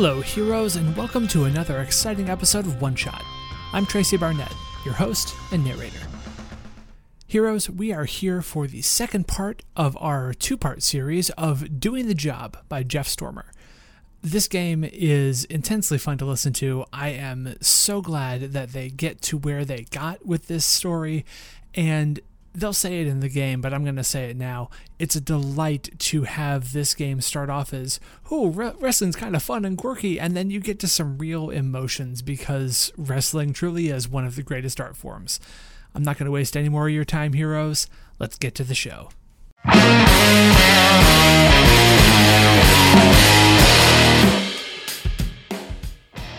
[0.00, 3.20] Hello, heroes, and welcome to another exciting episode of One Shot.
[3.72, 6.06] I'm Tracy Barnett, your host and narrator.
[7.26, 12.06] Heroes, we are here for the second part of our two part series of Doing
[12.06, 13.46] the Job by Jeff Stormer.
[14.22, 16.84] This game is intensely fun to listen to.
[16.92, 21.26] I am so glad that they get to where they got with this story,
[21.74, 22.20] and
[22.58, 24.70] they'll say it in the game, but I'm going to say it now.
[24.98, 29.42] It's a delight to have this game start off as, oh, re- wrestling's kind of
[29.42, 34.08] fun and quirky, and then you get to some real emotions because wrestling truly is
[34.08, 35.40] one of the greatest art forms.
[35.94, 37.86] I'm not going to waste any more of your time, heroes.
[38.18, 39.10] Let's get to the show.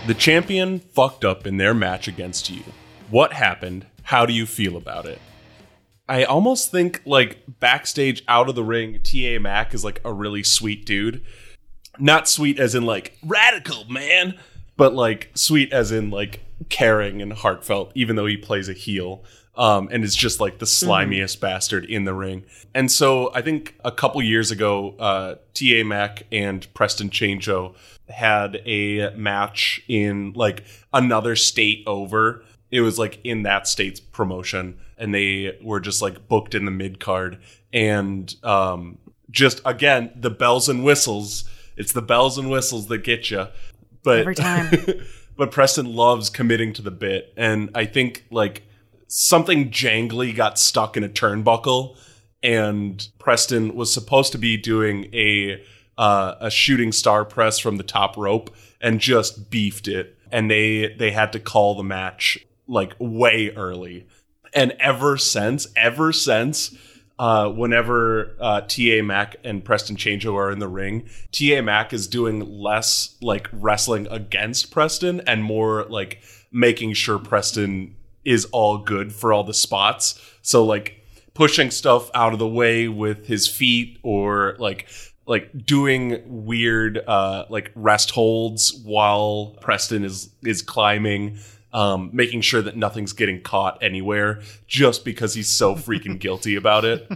[0.08, 2.64] The champion fucked up in their match against you.
[3.10, 3.86] What happened?
[4.04, 5.22] How do you feel about it?
[6.10, 10.42] I almost think like backstage out of the ring, TA Mac is like a really
[10.42, 11.22] sweet dude.
[12.00, 14.40] Not sweet as in like radical, man,
[14.76, 19.24] but like sweet as in like caring and heartfelt, even though he plays a heel.
[19.56, 21.42] Um, and is just like the slimiest mm-hmm.
[21.42, 22.46] bastard in the ring.
[22.74, 27.76] And so I think a couple years ago, uh, TA Mac and Preston Chango
[28.08, 32.46] had a match in like another state over.
[32.72, 36.72] It was like in that state's promotion and they were just like booked in the
[36.72, 37.40] mid card
[37.74, 38.98] and um,
[39.32, 41.50] just again the bells and whistles.
[41.78, 43.48] It's the bells and whistles that get you.
[44.04, 44.72] But every time.
[45.38, 48.64] but Preston loves committing to the bit, and I think like
[49.08, 51.96] something jangly got stuck in a turnbuckle,
[52.44, 55.64] and Preston was supposed to be doing a
[55.98, 60.94] uh, a shooting star press from the top rope and just beefed it, and they
[60.98, 64.06] they had to call the match like way early
[64.54, 66.76] and ever since, ever since,
[67.18, 72.08] uh, whenever uh, TA Mac and Preston Chango are in the ring, TA Mac is
[72.08, 76.22] doing less like wrestling against Preston and more like
[76.52, 80.20] making sure Preston is all good for all the spots.
[80.42, 81.04] So like
[81.34, 84.88] pushing stuff out of the way with his feet or like
[85.26, 91.38] like doing weird uh like rest holds while Preston is is climbing
[91.74, 96.86] um, making sure that nothing's getting caught anywhere just because he's so freaking guilty about
[96.86, 97.10] it.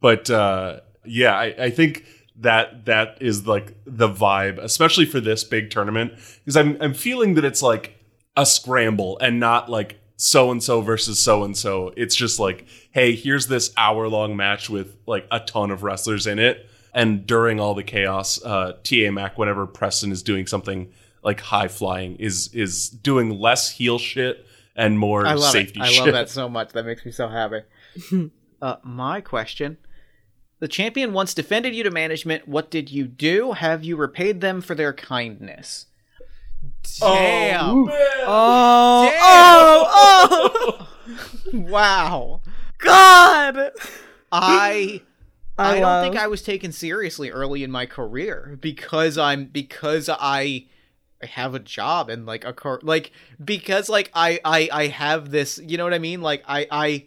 [0.00, 2.04] But uh, yeah, I, I think
[2.36, 6.12] that that is like the vibe, especially for this big tournament,
[6.44, 7.98] because I'm I'm feeling that it's like
[8.36, 11.92] a scramble and not like so and so versus so and so.
[11.96, 16.26] It's just like, hey, here's this hour long match with like a ton of wrestlers
[16.26, 16.68] in it.
[16.92, 20.92] And during all the chaos, uh, TA Mac, whenever Preston is doing something
[21.24, 24.46] like high flying is is doing less heel shit
[24.76, 25.84] and more I love safety it.
[25.84, 26.04] I shit.
[26.04, 26.72] love that so much.
[26.72, 27.62] That makes me so happy.
[28.62, 29.78] uh, my question.
[30.60, 32.46] The champion once defended you to management.
[32.46, 33.52] What did you do?
[33.52, 35.86] Have you repaid them for their kindness?
[37.00, 37.86] Damn.
[38.26, 39.18] Oh, Damn.
[39.18, 40.88] oh,
[41.52, 42.40] oh, Wow.
[42.78, 43.72] God.
[44.32, 45.02] I
[45.56, 50.08] I, I, don't think I was taken seriously early in my career because I'm because
[50.08, 50.66] I I
[51.26, 53.12] have a job and like a car like
[53.44, 56.20] because like I I I have this you know what I mean?
[56.22, 57.06] Like I I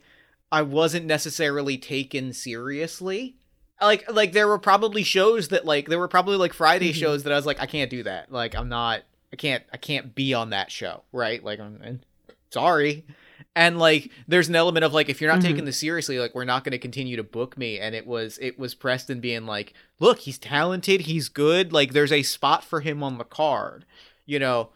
[0.52, 3.36] I wasn't necessarily taken seriously.
[3.82, 7.00] Like like there were probably shows that like there were probably like Friday Mm-hmm.
[7.00, 8.32] shows that I was like I can't do that.
[8.32, 9.02] Like I'm not
[9.32, 11.44] I can't I can't be on that show right?
[11.44, 12.02] Like I'm, I'm
[12.50, 13.06] sorry.
[13.56, 15.48] And like there's an element of like if you're not Mhm.
[15.48, 17.80] taking this seriously like we're not going to continue to book me.
[17.80, 21.02] And it was it was preston being like look he's talented.
[21.02, 21.74] He's good.
[21.74, 23.86] Like there's a spot for him on the card
[24.28, 24.70] you know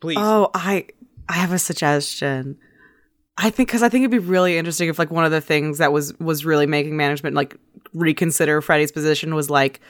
[0.00, 0.86] please Oh, I
[1.28, 2.58] I have a suggestion.
[3.36, 5.78] I think because I think it'd be really interesting if like one of the things
[5.78, 7.56] that was was really making management like
[7.92, 9.80] reconsider Freddie's position was like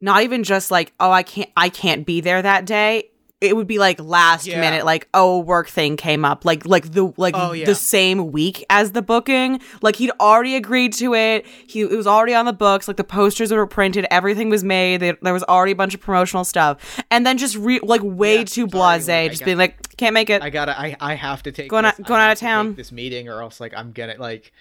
[0.00, 3.10] not even just like oh I can't I can't be there that day.
[3.40, 4.60] It would be like last Yeah.
[4.60, 6.44] minute like oh work thing came up.
[6.44, 7.66] Like like the like Oh, yeah.
[7.66, 9.60] the same week as the booking.
[9.80, 11.46] Like he'd already agreed to it.
[11.46, 12.88] He it was already on the books.
[12.88, 14.06] Like the posters were printed.
[14.10, 14.98] Everything was made.
[15.00, 17.00] There, there was already a bunch of promotional stuff.
[17.12, 20.14] And then just re- like way Yeah, too blasé like, I just being like can't
[20.14, 20.42] make it.
[20.42, 20.78] I gotta.
[20.78, 22.74] I I have to take Going this, out- going out of to town.
[22.74, 24.52] this meeting, or else like I'm gonna like,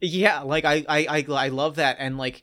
[0.00, 2.42] yeah, like I I I I love that, and like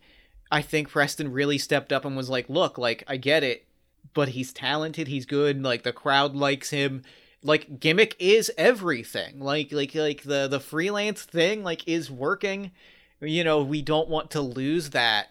[0.51, 3.65] I think Preston really stepped up and was like, look, like I get it,
[4.13, 7.03] but he's talented, he's good, like the crowd likes him.
[7.43, 9.39] Like gimmick is everything.
[9.39, 12.71] Like like like the the freelance thing like is working.
[13.21, 15.27] You know, we don't want to lose that.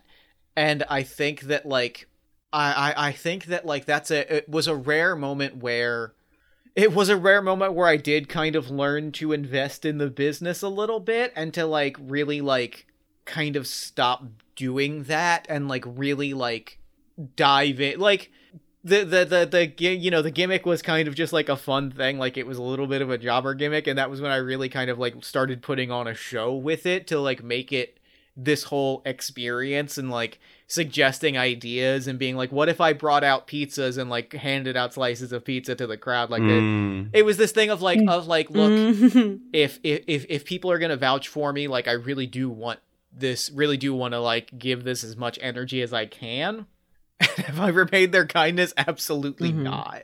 [0.57, 2.09] And I think that like
[2.53, 6.15] I I, I think that like that's a it was a rare moment where
[6.75, 10.11] it was a rare moment where I did kind of learn to invest in the
[10.11, 12.87] business a little bit and to like really like
[13.25, 14.25] kind of stop
[14.57, 16.79] doing that and like really like
[17.37, 18.31] dive in like
[18.85, 19.47] the the the
[19.77, 22.47] the you know the gimmick was kind of just like a fun thing like it
[22.47, 24.91] was a little bit of a jobber gimmick and that was when I really kind
[24.91, 27.99] of like started putting on a show with it to like make it
[28.37, 33.47] this whole experience and like suggesting ideas and being like what if I brought out
[33.47, 37.11] pizzas and like handed out slices of pizza to the crowd like it, Mm.
[37.13, 39.41] it was this thing of like of like look Mhm.
[39.53, 42.81] if if if, if people are gonna vouch for me like i really do want
[43.17, 46.67] this really do want to like give this as much energy as i can
[47.21, 48.73] have i repaid their kindness?
[48.77, 49.63] Absolutely Mhm.
[49.63, 50.03] not.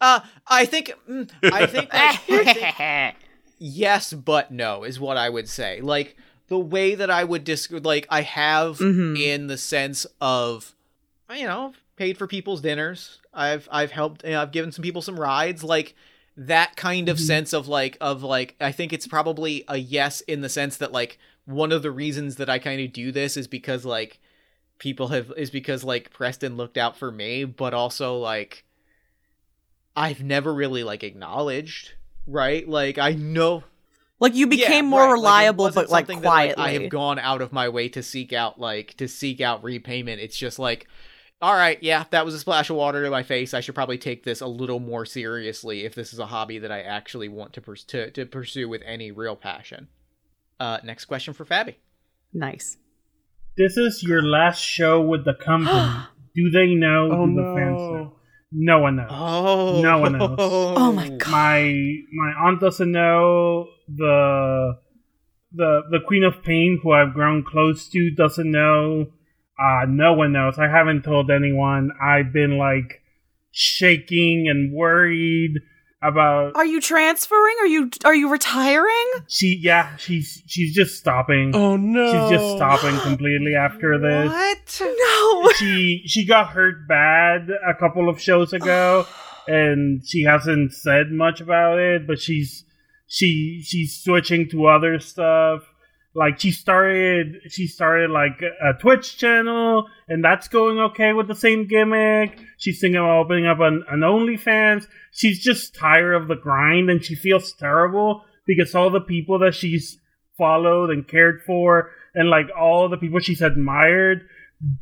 [0.00, 3.16] Uh i think mm, i think, like, I think
[3.58, 5.80] yes but no is what i would say.
[5.80, 6.16] Like
[6.48, 9.18] the way that i would describe like i have Mhm.
[9.18, 10.74] in the sense of
[11.34, 13.18] you know paid for people's dinners.
[13.34, 15.62] I've i've helped you know, i've given some people some rides.
[15.64, 15.94] Like
[16.36, 20.40] that kind of sense of like of like i think it's probably a yes in
[20.40, 23.48] the sense that like one of the reasons that i kind of do this is
[23.48, 24.20] because like
[24.78, 28.64] people have is because like preston looked out for me but also like
[29.96, 31.92] i've never really like acknowledged
[32.26, 33.64] right like i know
[34.20, 35.12] like you became yeah, more right.
[35.12, 37.88] Reliable wasn't but like something that, like, quietly I have gone out of my way
[37.90, 40.20] to seek out like to seek out repayment.
[40.20, 40.86] It's just like,
[41.40, 43.54] all right, yeah, that was a splash of water to my face.
[43.54, 46.72] I should probably take this a little more seriously if this is a hobby that
[46.72, 49.88] I actually want to pers- to, to pursue with any real passion.
[50.58, 51.76] Uh, next question for Fabby.
[52.32, 52.76] nice
[53.58, 56.04] This is your last show with the company.
[56.36, 57.08] Do they know?
[57.10, 57.92] Oh Do the fans no.
[57.92, 58.12] know?
[58.52, 59.08] No one knows.
[59.10, 60.36] Oh, No one knows.
[60.40, 61.28] Oh my God.
[61.30, 63.66] My my aunt doesn't know.
[63.88, 64.78] The
[65.52, 69.06] the the Queen of Pain, who I've grown close to, doesn't know.
[69.58, 70.56] Uh, no one knows.
[70.58, 71.90] I haven't told anyone.
[72.00, 73.02] I've been like
[73.50, 75.54] shaking and worried
[76.02, 76.54] about.
[76.54, 81.52] are you transferring are you are you retiring She yeah, she's she's just stopping.
[81.54, 82.06] Oh no.
[82.06, 84.30] She's just stopping completely after this.
[84.30, 84.80] What?
[84.80, 89.06] no she she got hurt bad a couple of shows ago
[89.48, 92.64] and she hasn't said much about it but she's
[93.06, 95.62] she she's switching to other stuff
[96.18, 101.34] like she started she started like a twitch channel and that's going okay with the
[101.34, 106.34] same gimmick she's thinking about opening up an, an onlyfans she's just tired of the
[106.34, 109.98] grind and she feels terrible because all the people that she's
[110.36, 114.26] followed and cared for and like all the people she's admired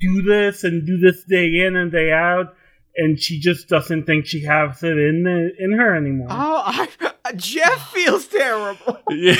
[0.00, 2.54] do this and do this day in and day out
[2.96, 6.88] and she just doesn't think she has it in in her anymore Oh, I,
[7.36, 8.98] Jeff feels terrible.
[9.10, 9.36] Yeah.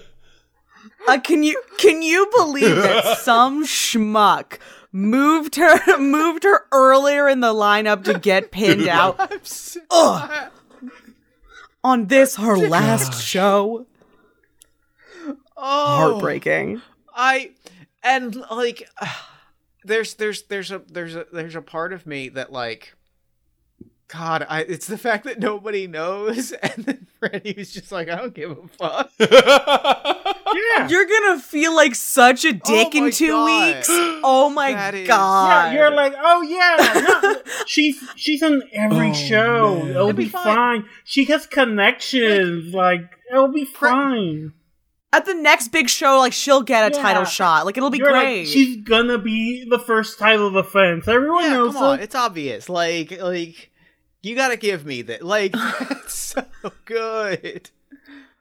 [1.09, 4.59] Uh, can you can you believe that some schmuck
[4.93, 10.51] moved her moved her earlier in the lineup to get pinned out so- Ugh.
[11.85, 13.87] on this her last show?
[15.57, 16.83] Oh, Heartbreaking.
[17.15, 17.53] I
[18.03, 18.89] and like
[19.85, 22.96] there's there's there's a there's a there's a part of me that like
[24.09, 28.17] God, I it's the fact that nobody knows and then Freddie was just like, I
[28.17, 29.11] don't give a fuck.
[29.19, 33.75] yeah You're gonna feel like such a oh dick Oh in two God.
[33.77, 33.89] weeks.
[34.29, 35.73] Oh my That is- god!
[35.73, 39.77] yeah, you're like, oh yeah, no, she's she's on every Oh, show.
[39.79, 39.89] man.
[39.91, 40.45] It'll It'll be, be fine.
[40.57, 40.85] fine.
[41.05, 42.75] She has connections.
[42.75, 44.53] Like, it'll be Pre- fine.
[45.13, 47.03] At the next big show, like she'll get a Yeah.
[47.03, 47.67] title shot.
[47.67, 48.49] Like it'll be You're like, great.
[48.49, 51.07] she's gonna be the first title defense.
[51.09, 52.03] Everyone yeah, knows come on, it.
[52.05, 52.69] it's obvious.
[52.69, 53.71] Like like
[54.27, 55.23] you gotta give me that.
[55.23, 55.53] Like
[55.89, 56.45] that's so
[56.85, 57.71] good.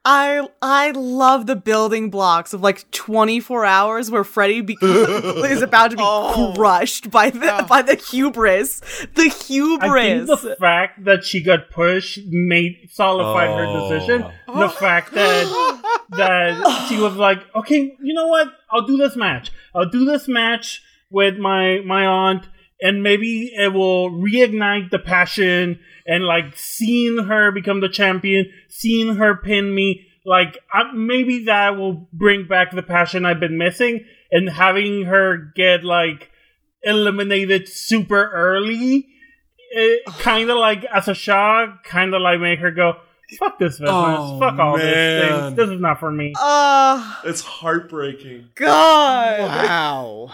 [0.08, 5.92] I I love the building blocks of like 24 hours where Freddy be- is about
[5.92, 6.54] to be Oh.
[6.56, 7.65] crushed by the Oh.
[7.68, 8.82] by the hubris.
[9.15, 10.27] The I think hubris.
[10.42, 13.89] the fact that she got pushed made solidified her Oh.
[13.89, 14.25] decision.
[14.48, 18.50] The fact that that she was like, okay, you know what?
[18.72, 19.51] I'll do this match.
[19.74, 22.44] I'll do this match with my my aunt,
[22.82, 29.15] and maybe it will reignite the passion and like seeing her become the champion, seeing
[29.15, 34.05] her pin me, like I, maybe that will bring back the passion I've been missing,
[34.32, 36.29] and having her get like
[36.84, 39.08] eliminated super early,
[40.20, 42.94] kind of like as a shock, kind of like make her go,
[43.39, 44.86] "Fuck this business, Oh, fuck all man.
[44.86, 45.55] this things.
[45.55, 48.50] This is not for me." Oh It's heartbreaking.
[48.55, 49.39] God!
[49.41, 50.32] Wow.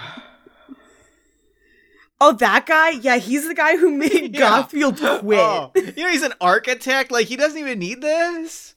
[2.24, 2.92] Oh, that guy?
[2.92, 4.40] Yeah, he's the guy who made Yeah.
[4.40, 5.40] Garfield quit.
[5.40, 7.12] Oh, you know he's an architect.
[7.12, 8.76] Like he doesn't even need this.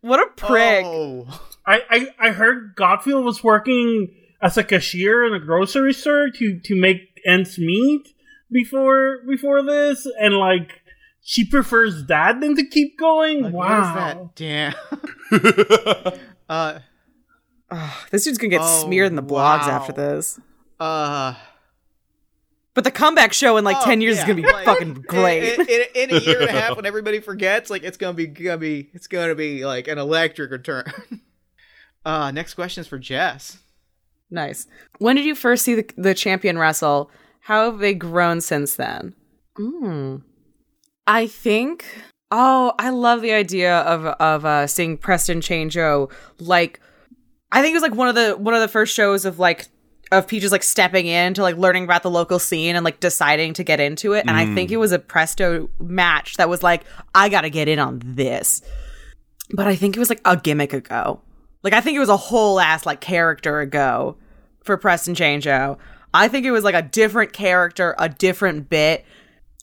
[0.00, 0.84] What a prick!
[0.84, 1.28] Oh.
[1.64, 4.12] I, I I heard Garfield was working
[4.42, 8.08] as a cashier in a grocery store to to make ends meet
[8.50, 10.80] before before this, and like
[11.22, 13.42] she prefers that than to keep going.
[13.42, 14.34] Like, wow.
[14.34, 14.74] What is
[15.30, 16.10] that?
[16.10, 16.20] Damn.
[16.48, 16.80] uh.
[17.70, 19.70] Ugh, this dude's gonna get Oh, smeared in the blogs wow.
[19.70, 20.40] after this.
[20.80, 21.34] Uh.
[22.74, 24.94] But the comeback show in like oh, ten years yeah, is gonna be like, fucking
[25.06, 25.58] great.
[25.58, 28.26] In, in, in a year and a half, when everybody forgets, like it's gonna be
[28.26, 30.84] gonna be it's gonna be like an electric return.
[32.06, 33.58] uh, next question is for Jess.
[34.30, 34.66] nice.
[34.98, 37.10] When did you first see the, the champion wrestle?
[37.40, 39.14] How have they grown since then?
[39.56, 40.16] Hmm.
[41.06, 41.84] I think.
[42.30, 46.80] Oh, I love the idea of of uh, seeing Preston Changeo like.
[47.54, 49.66] I think it was like one of the one of the first shows of like
[50.12, 53.54] of Peaches like stepping in to like learning about the local scene and like deciding
[53.54, 54.26] to get into it.
[54.26, 54.74] And I think mm.
[54.74, 58.62] it was a Presto match that was like, I gotta get in on this.
[59.54, 61.20] But I think it was like a gimmick ago.
[61.62, 64.16] Like I think it was a whole ass like character ago
[64.62, 65.78] for Preston Changeo.
[66.14, 69.06] I think it was like a different character, a different bit,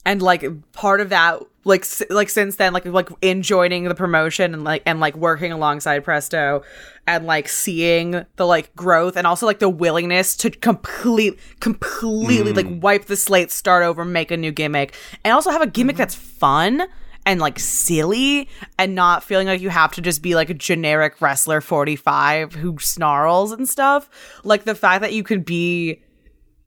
[0.04, 4.54] and like part of that, like like since then, like like in joining the promotion
[4.54, 6.62] and like and like working alongside Presto,
[7.06, 12.66] and like seeing the like growth and also like the willingness to complete completely like
[12.66, 12.80] mm.
[12.80, 16.00] wipe the slate, start over, make a new gimmick, and also have a gimmick mm-hmm.
[16.00, 16.82] that's fun
[17.26, 18.48] and like silly
[18.78, 22.78] and not feeling like you have to just be like a generic wrestler 45 who
[22.78, 24.08] snarls and stuff.
[24.44, 26.02] Like the fact that you could be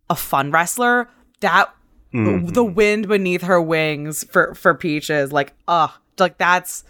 [0.10, 1.10] a fun wrestler,
[1.40, 1.74] that
[2.14, 5.88] the wind beneath her wings for for Peaches, like uh
[6.20, 6.84] like that's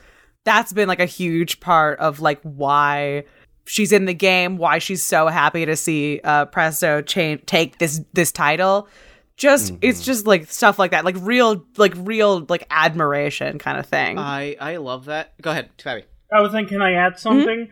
[0.44, 3.24] that's been like a huge part of like why
[3.66, 8.02] she's in the game, why she's so happy to see uh Presto cha- take this
[8.14, 8.88] this title.
[9.36, 13.86] Just it's just like stuff like that, like real like real like admiration kind of
[13.88, 14.20] thing.
[14.20, 15.40] I I love that.
[15.42, 16.04] Go ahead, Fabby.
[16.32, 17.70] I was thinking, can I add something?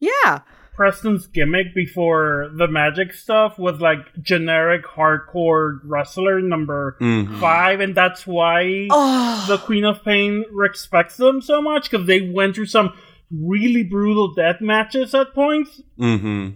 [0.00, 0.40] yeah.
[0.74, 6.96] Preston's gimmick before the magic stuff was like generic hardcore wrestler number
[7.40, 12.20] five, and that's why Oh, the Queen of Pain respects them so much because they
[12.20, 12.92] went through some
[13.30, 15.80] really brutal death matches at points.
[15.98, 16.50] Mm-hmm.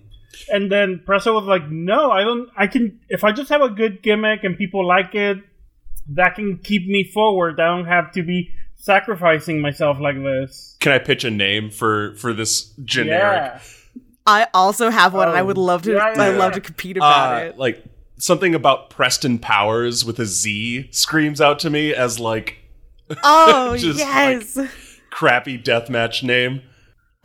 [0.51, 2.49] And then Presto was like, "No, I don't.
[2.57, 5.39] I can if I just have a good gimmick and people like it,
[6.11, 7.61] that can keep me forward.
[7.61, 12.15] I don't have to be sacrificing myself like this." Can I pitch a name for
[12.17, 13.53] for this generic?
[13.55, 13.61] Yeah.
[14.29, 15.93] I also have one, and I Oh, would love to.
[15.93, 17.59] yeah, yeah, I'd love to compete about Uh, it.
[17.59, 17.83] like
[18.19, 22.57] something about Preston Powers with a Z screams out to me as like
[23.25, 24.59] Oh just, yes,
[25.11, 26.63] crappy deathmatch name.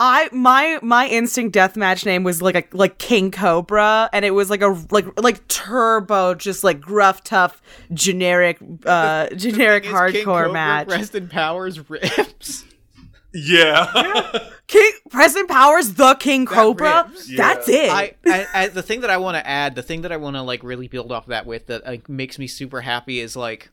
[0.00, 4.50] I my my instinct deathmatch name was like a like King Cobra, and it was
[4.50, 10.24] like a like like turbo, just like gruff, tough, generic, uh generic Is King hardcore
[10.24, 10.88] Cobra match.
[10.88, 12.64] Preston Powers rips.
[13.34, 14.38] Yeah.
[14.66, 17.06] King Preston Powers, the King Cobra.
[17.08, 17.36] rips.
[17.36, 17.90] That's it.
[17.90, 20.36] I, I, I the thing that I want to add, the thing that I want
[20.36, 23.70] to like really build off that with that like makes me super happy is like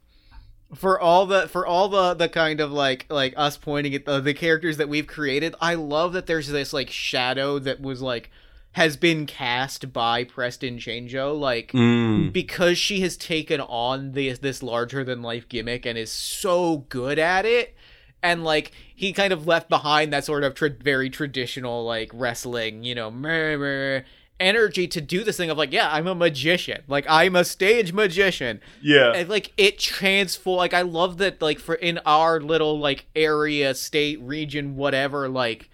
[0.75, 4.19] for all the for all the the kind of like like us pointing at the,
[4.19, 5.55] the characters that we've created.
[5.61, 8.29] I love that there's this like shadow that was like
[8.73, 12.31] has been cast by Preston Changeo like Mm.
[12.31, 17.19] because she has taken on this this larger than life gimmick and is so good
[17.19, 17.75] at it
[18.23, 22.83] and like he kind of left behind that sort of tra- very traditional like wrestling
[22.83, 24.01] you know meh, meh,
[24.39, 27.93] energy to do this thing of like yeah i'm a magician like i'm a stage
[27.93, 29.13] magician Yeah.
[29.13, 33.73] and like it transform like i love that like for in our little like area
[33.75, 35.69] state region whatever like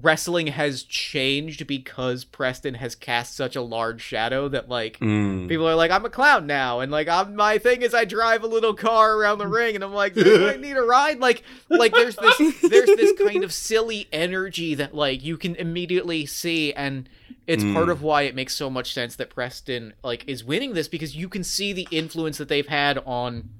[0.00, 5.48] wrestling has changed because preston has cast such a large shadow that like Mm.
[5.48, 8.42] people are like i'm a clown now and like I'm, my thing is i drive
[8.42, 11.92] a little car around the ring and i'm like i need a ride like like
[11.92, 17.06] there's this there's this kind of silly energy that like you can immediately see and
[17.46, 20.88] it's part of why it makes so much sense that preston like is winning this
[20.88, 23.50] because you can see the influence that they've had on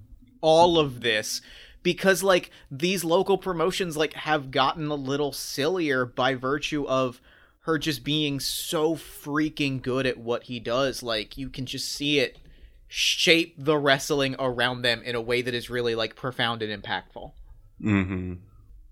[0.41, 1.43] all of this
[1.83, 7.21] because like these local promotions like have gotten a little sillier by virtue of
[7.61, 12.19] her just being so freaking good at what he does like you can just see
[12.19, 12.39] it
[12.95, 17.33] shape the wrestling around them in a way that is really like profound and impactful.
[17.83, 18.35] Mm-hmm.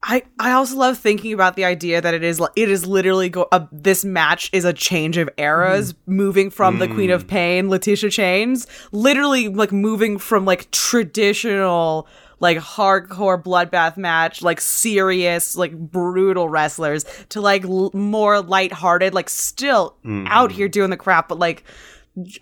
[0.02, 3.28] I, I also love thinking about the idea that it is li- it is literally
[3.28, 7.68] go uh, this match is a change of eras moving from the Queen of Pain
[7.68, 12.08] Letitia Chains literally like moving from like traditional
[12.40, 19.28] like hardcore bloodbath match like serious like brutal wrestlers to like l- more lighthearted like
[19.28, 19.94] still
[20.26, 21.62] out here doing the crap but like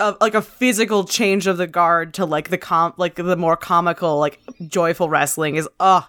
[0.00, 3.56] a, like a physical change of the guard to like the com like the more
[3.56, 6.02] comical like joyful wrestling is uh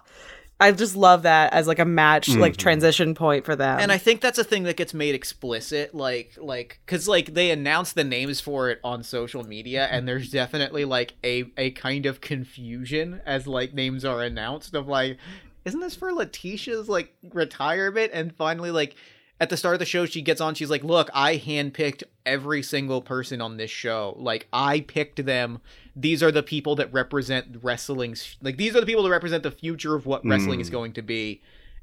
[0.60, 2.58] I just love that as like a match like mm-hmm.
[2.58, 3.80] transition point for them.
[3.80, 7.50] And I think that's a thing that gets made explicit, like, like, cause like they
[7.50, 10.36] announce the names for it on social media, and there's mm-hmm.
[10.36, 15.16] definitely like a a kind of confusion as like names are announced of like,
[15.64, 18.10] isn't this for Letitia's like retirement?
[18.12, 18.94] And finally, like
[19.40, 22.62] at the start of the show, she gets on, she's like, look, I handpicked every
[22.62, 24.14] single person on this show.
[24.18, 25.60] Like I picked them.
[25.96, 29.50] These are the people that represent wrestling's like these are the people that represent the
[29.50, 31.42] future of what wrestling is going to be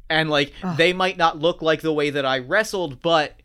[0.09, 3.41] and like they might not look like the way that I wrestled, but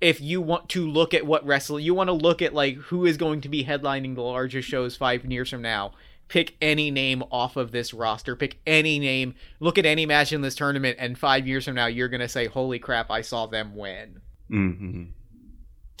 [0.00, 3.06] if you want to look at what wrestling, you want to look at like who
[3.06, 5.92] is going to be headlining the largest shows five years from now.
[6.28, 8.36] Pick any name off of this roster.
[8.36, 9.34] Pick any name.
[9.58, 12.46] Look at any match in this tournament, and five years from now, you're gonna say,
[12.46, 13.10] "Holy crap!
[13.10, 15.04] I saw them win." Mm-hmm.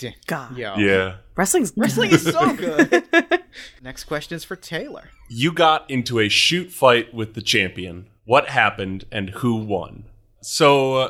[0.00, 0.56] D- God.
[0.56, 0.76] Yo.
[0.76, 1.16] Yeah.
[1.36, 3.04] wrestling's Wrestling is so good.
[3.82, 5.10] Next question is for Taylor.
[5.28, 8.06] You got into a shoot fight with the champion.
[8.24, 10.04] What happened and who won?
[10.42, 11.08] So, uh,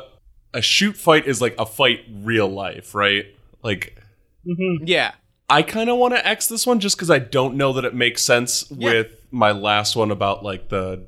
[0.53, 3.25] a shoot fight is like a fight real life, right?
[3.63, 3.97] Like,
[4.45, 5.13] Yeah.
[5.49, 7.93] I kind of want to X this one just because I don't know that it
[7.93, 11.05] makes sense with my last one about like the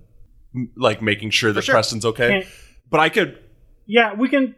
[0.75, 1.73] like making sure that sure.
[1.73, 2.37] Preston's okay.
[2.39, 2.47] Okay.
[2.89, 3.39] But I could
[3.85, 4.55] Yeah, we can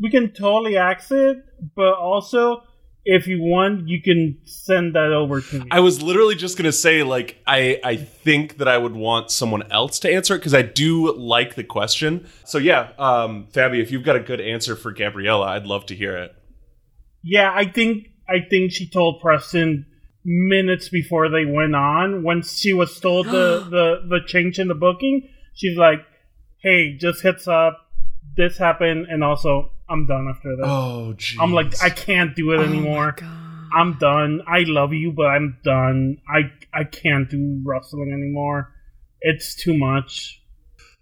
[0.00, 1.38] we can totally axe it,
[1.74, 2.62] but also
[3.08, 5.66] if you want, you can send that over to me.
[5.70, 9.70] I was literally just gonna say, like, I I think that I would want someone
[9.70, 12.28] else to answer it because I do like the question.
[12.44, 15.94] So yeah, um, Fabby, if you've got a good answer for Gabriella, I'd love to
[15.94, 16.34] hear it.
[17.22, 19.86] Yeah, I think I think she told Preston
[20.24, 23.30] minutes before they went on when she was told the,
[23.70, 25.28] the the change in the booking.
[25.54, 26.00] She's like,
[26.60, 27.78] "Hey, just heads up,
[28.36, 30.64] this happened, and also I'm done after that.
[30.66, 31.38] Oh, geez.
[31.40, 33.14] I'm like, I can't do it anymore.
[33.74, 34.42] I'm done.
[34.46, 36.18] I love you, but I'm done.
[36.28, 38.72] I I can't do wrestling anymore.
[39.20, 40.42] It's too much.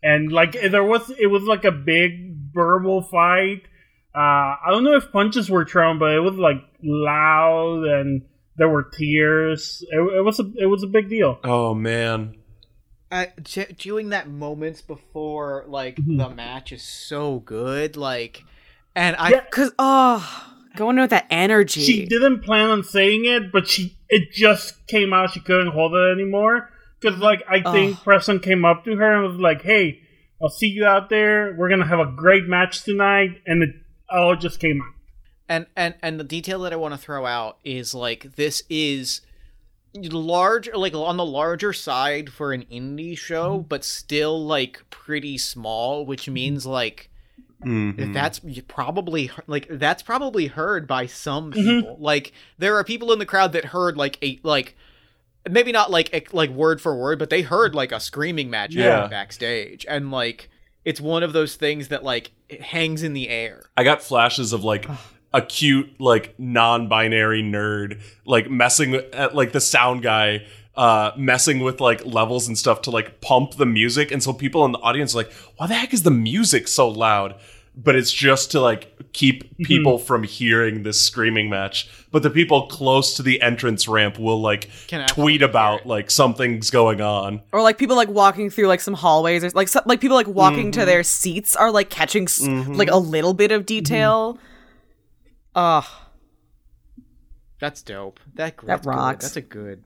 [0.02, 3.62] And like there was, it was like a big verbal fight.
[4.14, 4.18] Uh,
[4.64, 8.22] I don't know if punches were thrown, but it was like loud and
[8.56, 9.82] there were tears.
[9.90, 11.38] It, it was a it was a big deal.
[11.42, 12.36] Oh man.
[13.10, 18.44] uh, j- doing that moments before like the match is so good like
[18.94, 19.44] and i Yeah.
[19.50, 20.44] Cause oh,
[20.76, 21.82] going with that energy.
[21.82, 25.30] She didn't plan on saying it, but she it just came out.
[25.32, 29.32] She couldn't hold it anymore because like I think Preston came up to her and
[29.32, 30.00] was like, "Hey,
[30.42, 31.54] I'll see you out there.
[31.56, 33.70] We're gonna have a great match tonight," and it
[34.08, 34.94] all just came out.
[35.48, 39.20] and and and the detail that i want to throw out is like this is
[39.94, 43.68] large like on the larger side for an indie show mm-hmm.
[43.68, 47.10] but still like pretty small which means like
[47.64, 48.12] Mhm.
[48.14, 53.26] that's probably like that's probably heard by some people like there are people in the
[53.26, 54.76] crowd that heard like a like
[55.48, 59.06] maybe not like like word for word but they heard like a screaming match Yeah.
[59.08, 60.48] backstage and like
[60.84, 64.52] it's one of those things that like it hangs in the air I got flashes
[64.52, 64.86] of like
[65.32, 70.46] a cute, like non-binary nerd, like messing with uh, like the sound guy,
[70.76, 74.64] uh, messing with like levels and stuff to like pump the music, and so people
[74.64, 77.34] in the audience are like, "Why the heck is the music so loud?"
[77.76, 81.90] But it's just to like keep people from hearing this screaming match.
[82.12, 86.70] But the people close to the entrance ramp will like Can tweet about like something's
[86.70, 87.42] going on.
[87.50, 90.28] or like people like walking through like some hallways or like so, like people like
[90.28, 90.80] walking Mm-hmm.
[90.80, 94.38] to their seats are like catching s- like a little bit of detail.
[95.56, 95.84] Ugh.
[97.60, 98.20] That's dope.
[98.34, 98.90] That That that's good.
[98.94, 99.24] rocks.
[99.24, 99.82] That's a good.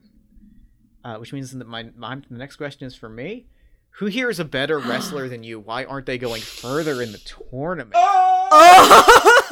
[1.03, 3.47] Uh, which means that my, my the next question is for me.
[3.99, 5.59] Who here is a better wrestler than you?
[5.59, 7.91] Why aren't they going further in the tournament?
[7.95, 9.43] Oh!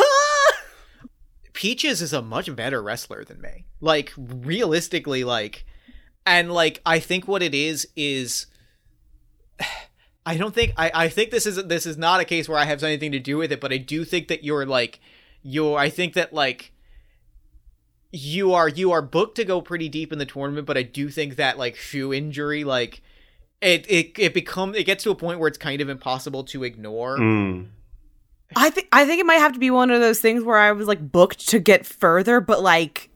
[1.54, 3.66] Peaches is a much better wrestler than me.
[3.82, 5.66] Like realistically, like,
[6.26, 8.46] and like I think what it is is.
[10.26, 12.64] I don't think I, I think this is this is not a case where I
[12.64, 15.02] have anything to do with it, but I do think that you're like
[15.42, 16.72] you're I think that like
[18.14, 21.10] you are you are booked to go pretty deep in the tournament, but I do
[21.10, 23.02] think that like shoe injury, like
[23.62, 26.64] it it it become it gets to a point where it's kind of impossible to
[26.64, 27.18] ignore.
[27.18, 27.68] Mm.
[28.56, 30.72] I think I think it might have to be one of those things where I
[30.72, 33.10] was like booked to get further, but like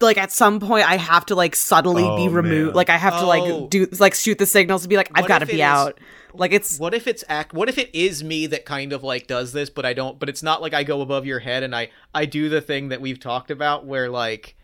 [0.00, 2.66] like at some point I have to like subtly be Oh, removed.
[2.68, 2.74] man.
[2.74, 3.26] Like I have to Oh.
[3.28, 5.58] like do like shoot the signals to be like I've got to if it be
[5.58, 5.98] is- out.
[6.34, 7.52] Like it's What if it's act?
[7.52, 10.18] What if it is me that kind of like does this, but I don't.
[10.18, 12.88] But it's not like I go above your head and I I do the thing
[12.88, 14.56] that we've talked about, where like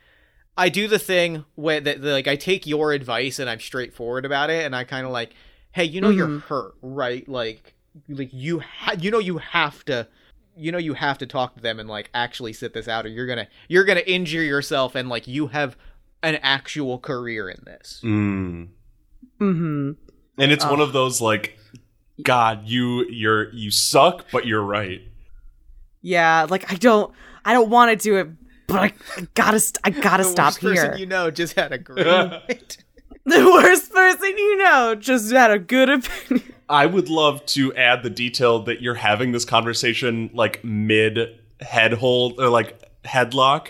[0.58, 4.50] I do the thing where that like I take your advice and I'm straightforward about
[4.50, 5.32] it, and I kind of like,
[5.72, 7.26] hey, you know you're hurt, right?
[7.28, 7.74] Like
[8.08, 10.08] like you ha- you know you have to.
[10.60, 13.08] You know you have to talk to them and like actually sit this out, or
[13.08, 15.76] you're gonna you're gonna injure yourself, and like you have
[16.24, 18.00] an actual career in this.
[18.02, 18.68] Mm.
[19.40, 19.96] mhm.
[20.36, 21.56] And it's one of those like,
[22.24, 25.00] God, you you're you suck, but you're right.
[26.02, 27.12] Yeah, like I don't
[27.44, 28.28] I don't want to do it,
[28.68, 30.96] but I, I gotta st- I gotta The stop worst person here.
[31.00, 32.04] you know just had a great
[33.24, 36.54] the worst person you know just had a good opinion.
[36.68, 41.94] I would love to add the detail that you're having this conversation like mid head
[41.94, 43.68] hold or like headlock.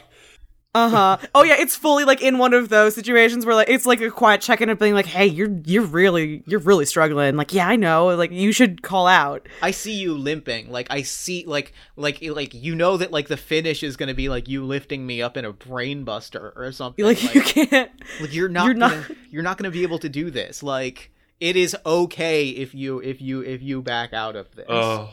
[0.79, 1.27] Uh huh.
[1.35, 4.11] Oh yeah, it's fully like in one of those situations where like it's like a
[4.11, 7.77] quiet check-in of being like, "Hey, you're you're really you're really struggling." Like, yeah, I
[7.77, 8.07] know.
[8.15, 9.49] Like, you should call out.
[9.63, 10.71] I see you limping.
[10.71, 14.29] Like I see like like like you know that like the finish is gonna be
[14.29, 17.05] like you lifting me up in a brain buster or something.
[17.05, 17.91] Like, Like, you can't.
[18.21, 20.63] like, you're not you're not- gonna, you're not gonna be able to do this.
[20.63, 21.11] Like
[21.41, 24.67] it is okay if you if you if you back out of this.
[24.69, 25.11] Oh.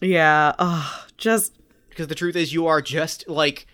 [0.00, 0.54] Yeah.
[0.58, 1.52] Oh, just
[1.88, 3.66] because the truth is you are just like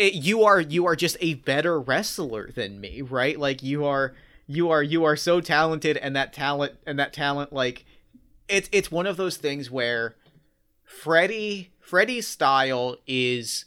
[0.00, 3.38] it, you are you are just a better wrestler than me right?
[3.38, 4.14] Like you are
[4.46, 7.84] you are you are so talented and that talent and that talent like
[8.48, 10.16] it's it's one of those things where
[10.84, 13.66] Freddie Freddie's style is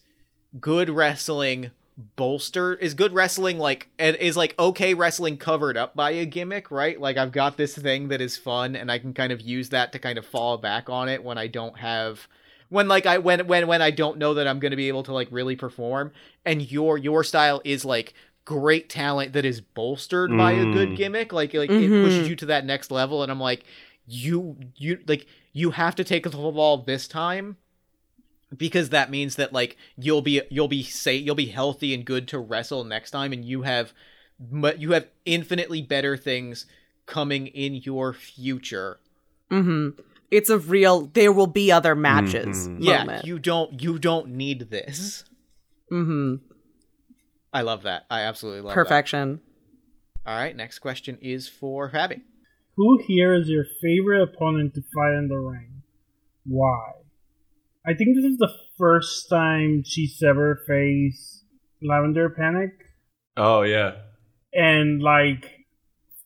[0.59, 1.69] good wrestling
[2.15, 6.99] bolster is good wrestling like is like okay wrestling covered up by a gimmick right?
[6.99, 9.91] Like i've got this thing that is fun and i can kind of use that
[9.91, 12.27] to kind of fall back on it when i don't have
[12.73, 15.03] when like i when when when i don't know that i'm going to be able
[15.03, 16.11] to like really perform
[16.43, 18.13] and your your style is like
[18.45, 20.95] great talent that is bolstered by a good Mm.
[20.97, 23.63] gimmick like like it pushes you to that next level and i'm like
[24.05, 27.57] you you like you have to take the ball this time
[28.55, 32.27] because that means that like you'll be you'll be say you'll be healthy and good
[32.27, 33.93] to wrestle next time and you have
[34.39, 36.65] but you have infinitely better things
[37.05, 38.99] coming in your future
[39.49, 39.89] mm-hmm.
[40.33, 41.07] It's a real.
[41.13, 42.67] There will be other matches.
[42.67, 42.77] Mhm.
[42.79, 43.25] yeah Moment.
[43.25, 45.23] you don't you don't need this
[45.91, 46.35] mm-hmm.
[47.53, 49.39] i love that i absolutely love Perfection.
[50.25, 52.21] that all right next question is for Fabby.
[52.77, 55.83] Who here is your favorite opponent to fight in the ring?
[56.45, 56.93] Why?
[57.85, 61.43] I think this is the first time she's ever faced
[61.83, 62.71] Lavender Panic,
[63.37, 63.91] Oh yeah.
[64.53, 65.45] and like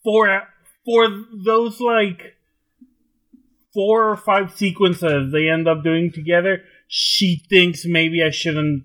[0.04, 0.44] for
[0.86, 1.08] for
[1.44, 2.37] those like
[3.74, 8.84] four or five sequences they end up doing together, she thinks maybe I shouldn't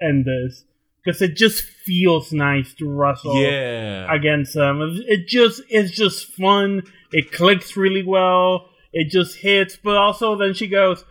[0.00, 0.64] end this
[1.04, 4.12] because it just feels nice to wrestle Yeah.
[4.14, 4.80] against them.
[4.82, 6.82] It- It just it's just fun.
[7.12, 8.70] It clicks really well.
[8.92, 11.04] It just hits, but also then she goes,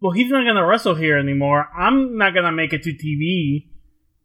[0.00, 1.68] "Well, he's not gonna wrestle here anymore.
[1.76, 3.66] I'm not gonna make it to TV.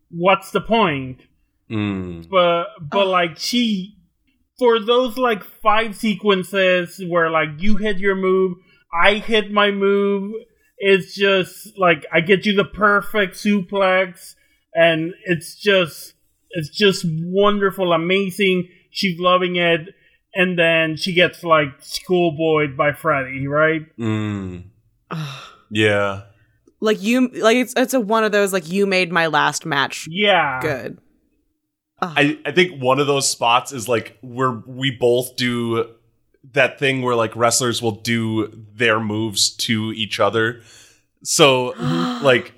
[0.10, 1.21] What's the point?"
[1.69, 2.27] Mm.
[2.29, 3.95] But but like she
[4.62, 8.60] for those like five sequences where like you hit your move,
[8.93, 10.36] I hit my move.
[10.78, 14.36] It's just like I get you the perfect suplex,
[14.76, 16.13] and it's just
[16.52, 18.69] it's just wonderful, amazing.
[18.91, 19.95] She's loving it,
[20.36, 23.82] and then she gets like schoolboyed by Freddy, right?
[23.97, 24.65] Mm.
[25.74, 26.24] Yeah.
[26.82, 27.30] Like you.
[27.30, 31.00] Like it's it's a one of those like you made my last match Yeah, good.
[32.02, 35.88] I, I think one of those spots is like where we both do
[36.54, 40.62] that thing where like wrestlers will do their moves to each other.
[41.24, 41.74] So
[42.24, 42.54] like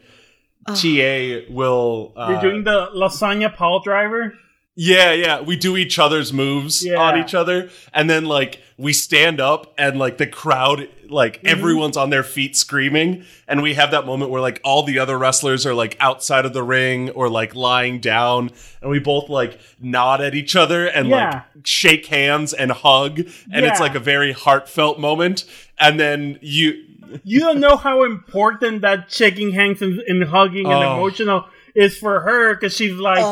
[0.68, 4.38] TA will uh, You're doing the lasagna Paul driver.
[4.76, 5.42] Yeah, yeah.
[5.42, 6.96] We do each other's moves Yeah.
[6.96, 7.70] on each other.
[7.94, 11.48] And then like we stand up and like the crowd like Mm-hmm.
[11.48, 15.16] everyone's on their feet screaming and we have that moment where like all the other
[15.16, 18.50] wrestlers are like outside of the ring or like lying down
[18.82, 21.44] and we both like nod at each other and Yeah.
[21.56, 25.46] like shake hands and hug and it's like a very heartfelt moment
[25.78, 26.84] and then you
[27.24, 30.96] you don't know how important that shaking hands and, and hugging and Oh.
[30.98, 33.24] emotional is for her because she's like,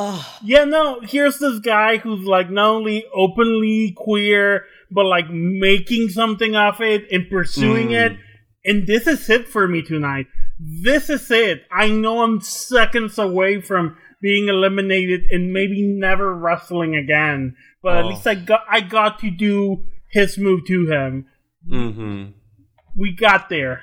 [0.43, 6.56] yeah, no, here's this guy who's like not only openly queer, but like making something
[6.56, 8.06] of it and pursuing Mm.
[8.12, 8.17] it.
[8.65, 10.27] And this is it for me tonight.
[10.60, 11.63] This is it.
[11.71, 17.56] I know I'm seconds away from being eliminated and maybe never wrestling again.
[17.82, 18.10] But at Oh.
[18.10, 21.25] least I got I got to do his move to him.
[21.67, 22.34] Mhm.
[22.95, 23.82] We got there.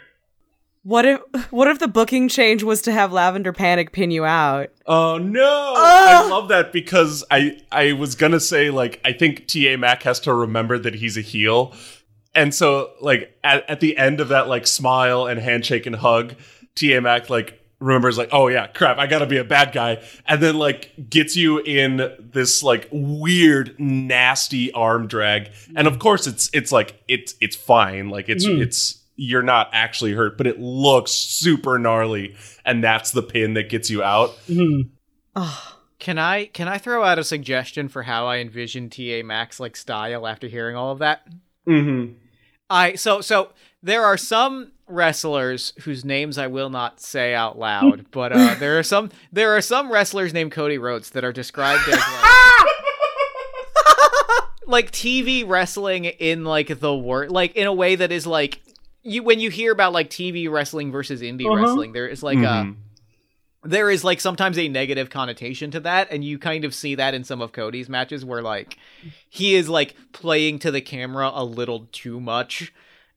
[0.88, 1.20] What if
[1.52, 4.70] what if the booking change was to have Lavender Panic pin you out?
[4.86, 5.74] Oh no!
[5.76, 10.18] I love that because I I was gonna say like I think Ta Mac has
[10.20, 11.74] to remember that he's a heel,
[12.34, 16.36] and so like at, at the end of that like smile and handshake and hug,
[16.74, 20.42] Ta Mac like remembers like oh yeah crap I gotta be a bad guy, and
[20.42, 26.48] then like gets you in this like weird nasty arm drag, and of course it's
[26.54, 28.08] it's like it's it's fine.
[28.08, 28.62] Like it's hmm.
[28.62, 33.68] it's you're not actually hurt, but it looks super gnarly, and that's the pin that
[33.68, 34.38] gets you out.
[35.98, 39.76] Can I can I throw out a suggestion for how I envision TA Max like
[39.76, 41.26] style after hearing all of that?
[41.66, 42.14] Mm-hmm.
[42.70, 43.50] I so so
[43.82, 48.78] there are some wrestlers whose names I will not say out loud, but uh, there
[48.78, 52.04] are some there are some wrestlers named Cody Rhodes that are described as like,
[54.66, 58.60] like TV wrestling in like the word like in a way that is like
[59.08, 61.56] you when you hear about like TV wrestling versus indie Uh-huh.
[61.56, 62.74] wrestling, there is like a
[63.64, 67.12] there is like sometimes a negative connotation to that and you kind of see that
[67.14, 68.78] in some of Cody's matches where like
[69.28, 72.72] he is like playing to the camera a little too much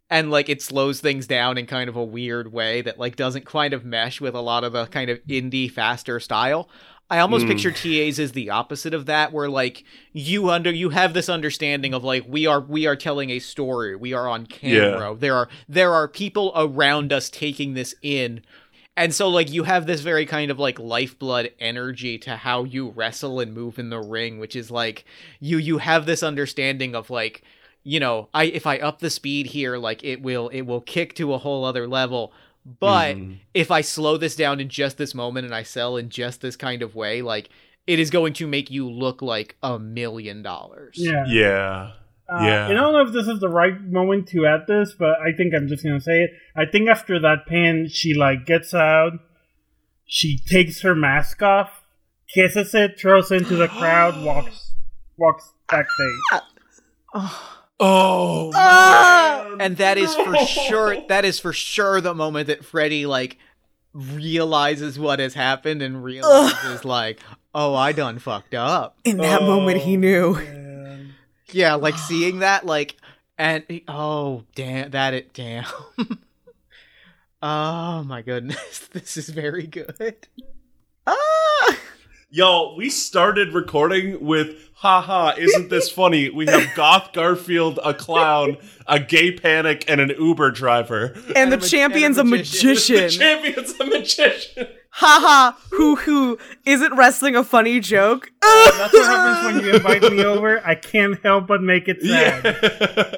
[0.09, 3.45] and like it slows things down in kind of a weird way that like doesn't
[3.45, 6.67] kind of mesh with a lot of the kind of indie faster style.
[7.11, 7.51] I almost hmm.
[7.51, 11.93] picture TAs as the opposite of that where like you under you have this understanding
[11.93, 13.97] of like we are we are telling a story.
[13.97, 15.13] We are on camera.
[15.13, 18.41] There are there are people around us taking this in
[18.95, 22.89] and so like you have this very kind of like lifeblood energy to how you
[22.89, 25.03] wrestle and move in the ring, which is like
[25.41, 27.43] you you have this understanding of like
[27.83, 31.13] you know, I if I up the speed here, like it will it will kick
[31.15, 32.31] to a whole other level.
[32.65, 33.33] But mm-hmm.
[33.53, 36.55] if I slow this down in just this moment and I sell in just this
[36.55, 37.49] kind of way, like
[37.87, 40.95] it is going to make you look like a million dollars.
[40.97, 41.25] Yeah.
[41.27, 41.91] Yeah.
[42.31, 42.69] Uh, Yeah.
[42.69, 45.33] And I don't know if this is the right moment to add this, but I
[45.35, 46.31] think I'm just gonna say it.
[46.55, 49.13] I think after that pan, she like gets out,
[50.05, 51.83] she takes her mask off,
[52.33, 54.73] kisses it, throws it into the crowd, walks
[55.17, 56.41] walks backstage.
[57.13, 57.57] Ah.
[57.83, 58.51] Oh,
[59.61, 63.37] And that is for sure that is for sure the moment that Freddy like
[63.93, 67.19] realizes what has happened and realizes like,
[67.53, 68.97] oh I done fucked up.
[69.03, 70.37] In that moment, he knew.
[71.51, 72.95] Yeah, like seeing that, like,
[73.37, 75.65] and oh damn, that it damn.
[77.41, 80.27] oh my goodness, this is very good.
[81.05, 81.77] Ah,
[82.33, 86.29] Yo, we started recording with haha, isn't this funny?
[86.29, 88.55] We have Goth Garfield, a clown,
[88.87, 91.13] a gay panic, and an Uber driver.
[91.35, 92.69] And the a ma- champion's a and a magician.
[92.69, 93.03] magician.
[93.03, 94.67] The champion's a magician.
[94.93, 96.37] Haha, hoo hoo.
[96.65, 98.29] Isn't wrestling a funny joke?
[98.41, 100.65] That's what happens when you invite me over.
[100.65, 102.43] I can't help but make it sad.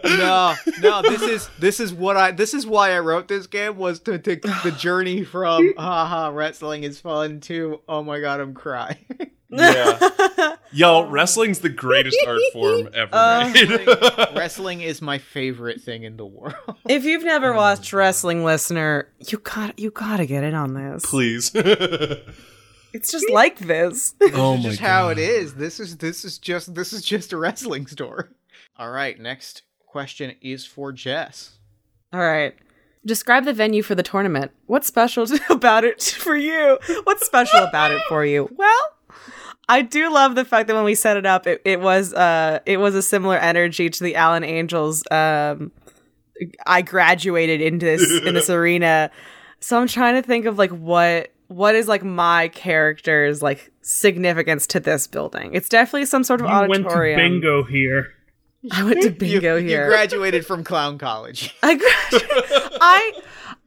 [0.06, 3.78] no, no, this is this is what I this is why I wrote this game
[3.78, 8.54] was to, take the journey from haha wrestling is fun to oh my god I'm
[8.54, 8.98] crying.
[9.54, 10.56] yeah.
[10.72, 11.12] Yo, um.
[11.12, 13.88] wrestling's the greatest art form ever oh made.
[14.36, 16.56] wrestling is my favorite thing in the world.
[16.89, 21.06] If you've never oh watched wrestling, listener, you got you gotta get in on this.
[21.06, 21.52] Please.
[21.56, 24.13] It's just like this.
[24.34, 25.56] oh This is just how it is.
[25.56, 28.26] This is this is just this is just a wrestling story.
[28.78, 31.58] All right, next question is for Jess.
[32.12, 32.56] All right.
[33.06, 34.52] Describe the venue for the tournament.
[34.68, 36.80] What's special about it for you?
[37.04, 38.50] What's special about it for you?
[38.56, 38.89] Well,
[39.74, 42.60] I do love the fact that when we set it up, it, it was uh
[42.66, 45.04] it was a similar energy to the Allen Angels.
[45.12, 45.72] Um,
[46.66, 49.10] I graduated into this in this arena,
[49.60, 54.68] so I'm trying to think of like what what is like my character's like significance
[54.68, 55.54] to this building.
[55.54, 57.20] It's definitely some sort of You went to auditorium.
[57.20, 58.14] bingo here.
[58.72, 59.84] I went to bingo you, here.
[59.86, 61.56] You graduated from clown college.
[61.64, 61.92] I grad-
[62.82, 63.12] I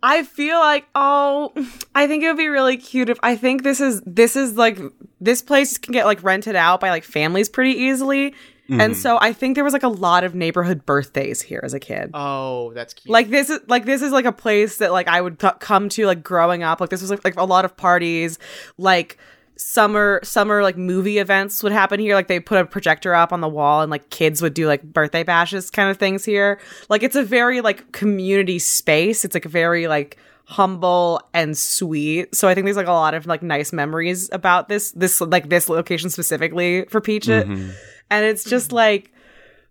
[0.06, 1.52] I feel like oh
[1.92, 4.78] I think it would be really cute if I think this is this is like
[5.20, 8.34] this place can get like rented out by like families pretty easily.
[8.68, 8.92] And mm-hmm.
[8.94, 12.10] so I think there was like a lot of neighborhood birthdays here as a kid.
[12.14, 13.12] Oh, that's cute.
[13.12, 15.88] Like this is like this is like a place that like I would c- come
[15.90, 16.80] to like growing up.
[16.80, 18.38] Like this was like, like a lot of parties,
[18.76, 19.18] like
[19.56, 22.14] summer summer like movie events would happen here.
[22.14, 24.82] Like they put a projector up on the wall and like kids would do like
[24.82, 26.60] birthday bashes kind of things here.
[26.88, 29.24] Like it's a very like community space.
[29.24, 32.34] It's like very like humble and sweet.
[32.34, 35.48] So I think there's like a lot of like nice memories about this this like
[35.48, 37.46] this location specifically for Peach It.
[37.48, 37.70] Mm-hmm.
[38.10, 39.10] And it's just like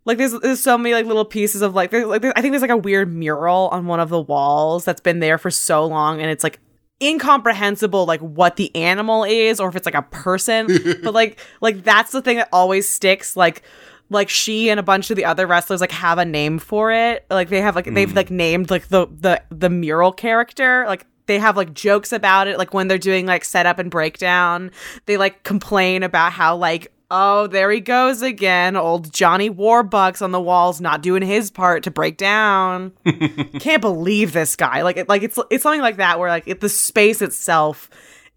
[0.04, 2.62] like there's there's so many like little pieces of like there's, like I think there's
[2.62, 6.21] like a weird mural on one of the walls that's been there for so long
[6.21, 6.60] and it's like
[7.01, 10.67] incomprehensible like what the animal is or if it's like a person
[11.03, 13.63] but like like that's the thing that always sticks like
[14.10, 17.25] like she and a bunch of the other wrestlers like have a name for it.
[17.29, 18.15] Like they have like they've hmm.
[18.15, 20.86] like named like the the the mural character.
[20.88, 22.58] Like they have like jokes about it.
[22.58, 24.71] Like when they're doing like setup and breakdown,
[25.05, 30.32] they like complain about how like oh there he goes again, old Johnny Warbucks on
[30.32, 32.91] the walls not doing his part to break down.
[33.60, 34.82] Can't believe this guy.
[34.82, 37.89] Like it, like it's it's something like that where like it, the space itself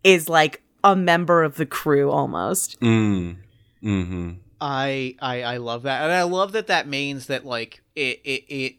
[0.05, 2.81] is like a member of the crew almost.
[2.81, 3.37] Mm.
[3.83, 4.31] Mm-hmm.
[4.61, 8.45] I I I love that, and I love that that means that like it it
[8.49, 8.75] it.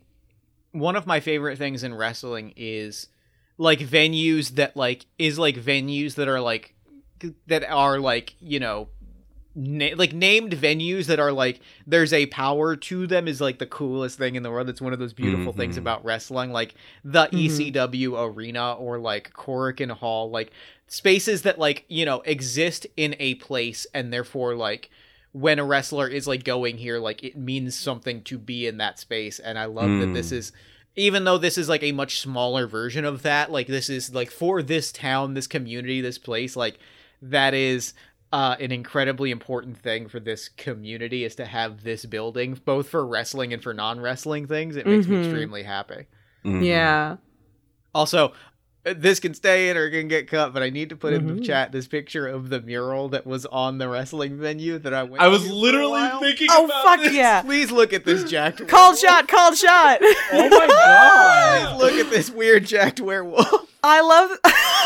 [0.71, 3.07] One of my favorite things in wrestling is
[3.57, 6.75] like venues that like is like venues that are like
[7.47, 8.89] that are like you know
[9.55, 13.65] na- like named venues that are like there's a power to them is like the
[13.65, 14.69] coolest thing in the world.
[14.69, 15.79] It's one of those beautiful things Mhm.
[15.79, 20.51] about wrestling, like the ECW arena or like Korakuen Hall, like
[20.87, 24.89] spaces that like you know exist in a place and therefore like
[25.31, 28.97] when a wrestler is like going here like it means something to be in that
[28.97, 30.37] space and i love that this Mm.
[30.37, 30.51] is
[30.95, 34.31] even though this is like a much smaller version of that like this is like
[34.31, 36.79] for this town this community this place like
[37.21, 37.93] that is
[38.31, 43.05] uh, an incredibly important thing for this community is to have this building both for
[43.05, 45.23] wrestling and for non-wrestling things it makes me Mhm.
[45.25, 46.05] extremely happy
[46.45, 46.63] Mhm.
[46.65, 47.17] Yeah.
[47.95, 48.33] also,
[48.85, 51.11] uh, this can stay in or it can get cut, but I need to put
[51.13, 51.45] in the Mhm.
[51.45, 55.21] chat this picture of the mural that was on the wrestling venue that I went.
[55.21, 56.19] I was to for a literally while.
[56.21, 57.13] thinking Oh about fuck this.
[57.13, 57.41] yeah.
[57.45, 58.65] Please look at this jacked.
[58.67, 59.99] Called shot, called shot.
[60.01, 61.67] Oh my god!
[61.77, 63.47] Please look at this weird jacked werewolf.
[63.83, 64.78] I love I love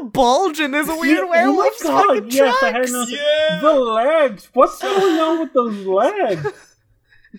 [0.00, 2.32] the bulge in this weird Yeah, werewolf's oh fucking god!
[2.32, 2.92] Yes, I had tracks.
[2.92, 3.04] no.
[3.08, 3.58] Yeah.
[3.60, 4.48] The legs.
[4.52, 6.46] What's going on with those legs?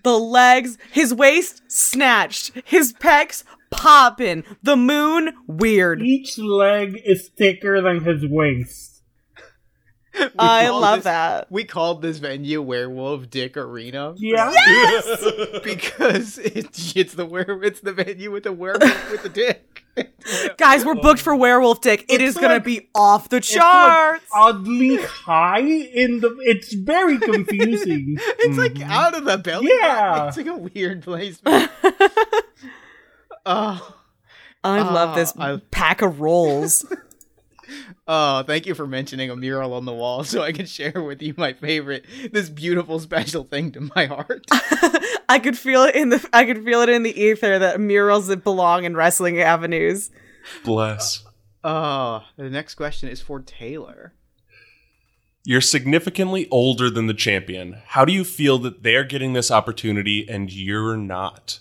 [0.03, 6.01] The legs, his waist snatched, his pecs popping, the moon weird.
[6.01, 9.03] Each leg is thicker than his waist.
[10.19, 11.51] We I love this- that.
[11.51, 14.51] We called this venue Werewolf Dick Arena Yeah.
[14.51, 15.59] Yes!
[15.63, 19.82] because it's it's the were it's the venue with the werewolf with the dick.
[20.57, 22.05] Guys, we're booked um, for Werewolf Dick.
[22.09, 24.25] It is gonna like- be off the It's like charts.
[24.33, 26.35] oddly high in the.
[26.41, 28.17] It's very confusing.
[28.39, 28.91] It's like mm-hmm.
[28.91, 29.69] out of the belly.
[29.69, 30.27] Yeah.
[30.27, 31.39] It's like a weird place.
[33.45, 33.95] oh.
[34.65, 36.85] I love this I- pack of rolls.
[38.07, 41.21] Oh, thank you for mentioning a mural on the wall so I can share with
[41.21, 44.45] you my favorite, this beautiful special thing to my heart.
[45.29, 48.27] I could feel it in the I could feel it in the ether that murals
[48.27, 50.11] that belong in wrestling avenues.
[50.63, 51.23] Bless.
[51.63, 54.13] Oh, the next question is for Taylor.
[55.45, 57.81] You're significantly older than the champion.
[57.87, 61.59] How do you feel that they're getting this opportunity and you're not?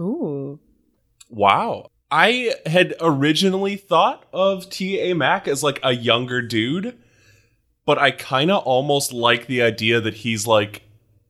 [0.00, 0.58] Ooh.
[1.28, 1.86] Wow.
[2.12, 5.14] I had originally thought of T.A.
[5.14, 6.98] Mac as like a younger dude,
[7.86, 10.82] but I kind of almost like the idea that he's like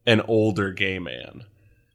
[0.07, 1.45] an older gay man.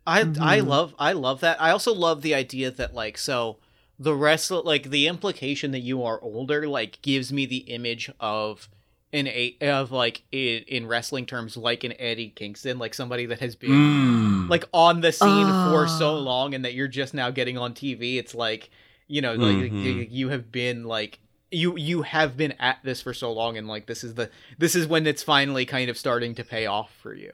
[0.06, 0.70] I I mm-hmm.
[0.70, 1.62] love I love that.
[1.62, 3.58] I also love the idea that like so
[4.00, 8.70] the rest like the implication that you are older like gives me the image of
[9.18, 13.40] an a of like in, in wrestling terms like an Eddie Kingston, like somebody that
[13.40, 14.50] has been Mm.
[14.50, 15.98] like on the scene for Ah.
[16.00, 18.18] so long and that you're just now getting on TV.
[18.18, 18.70] It's like,
[19.08, 19.84] you know, like Mhm.
[19.84, 21.20] you, you have been like
[21.52, 24.76] you you have been at this for so long and like this is the this
[24.76, 27.32] is when it's finally kind of starting to pay off for you.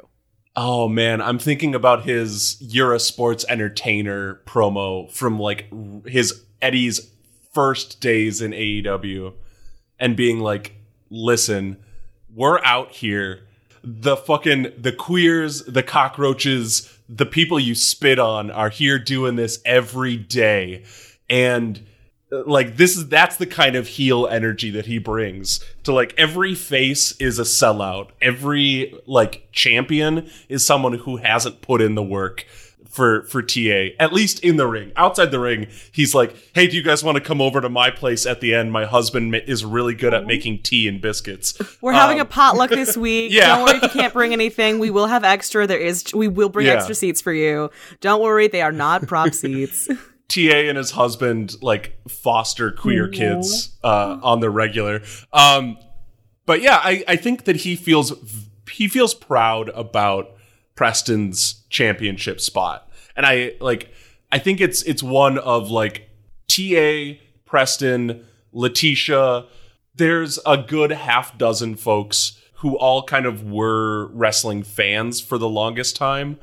[0.56, 5.72] Oh man, I'm thinking about his You're a Sports Entertainer promo from like
[6.06, 7.10] his Eddie's
[7.54, 9.34] first days in AEW
[10.00, 10.76] and being like,
[11.14, 11.78] listen,
[12.34, 13.42] we're out here.
[13.84, 19.60] The fucking the queers, the cockroaches, the people you spit on are here doing this
[19.66, 20.84] every day.
[21.30, 21.86] And
[22.32, 26.14] uh, like this is that's the kind of heel energy that he brings to like
[26.18, 32.04] every face is a sellout every like champion is someone who hasn't put in the
[32.04, 32.46] work
[32.94, 36.78] for for TA at least in the ring outside the ring he's like hey do
[36.78, 39.66] you guys want to come over to my place at the end my husband is
[39.66, 43.32] really good at making tea and biscuits We're having Um, a potluck this week.
[43.32, 43.56] yeah.
[43.56, 44.78] Don't worry if you can't bring anything.
[44.80, 45.66] We will have extra.
[45.66, 46.74] There is we will bring Yeah.
[46.74, 47.72] extra seats for you.
[48.00, 49.88] Don't worry, they are not prop seats.
[50.30, 55.02] TA and his husband like foster queer kids uh, on the regular.
[55.34, 55.78] Um,
[56.46, 58.14] but yeah, I, I think that he feels
[58.72, 60.33] he feels proud about
[60.76, 63.92] Preston's championship spot, and I like
[64.32, 66.10] I think it's it's one of like
[66.48, 69.46] TA, Preston, Letitia.
[69.96, 75.50] There's a good half dozen folks who all kind of were wrestling fans for the
[75.50, 76.40] longest time.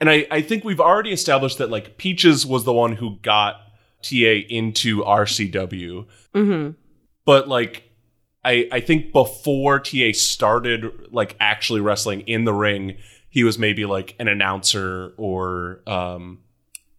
[0.00, 3.56] And I, I think we've already established that like Peaches was the one who got
[4.02, 6.06] TA into RCW.
[6.34, 6.70] hmm
[7.24, 7.84] But like
[8.44, 12.96] I I think before TA started like actually wrestling in the ring,
[13.30, 16.38] he was maybe like an announcer or um,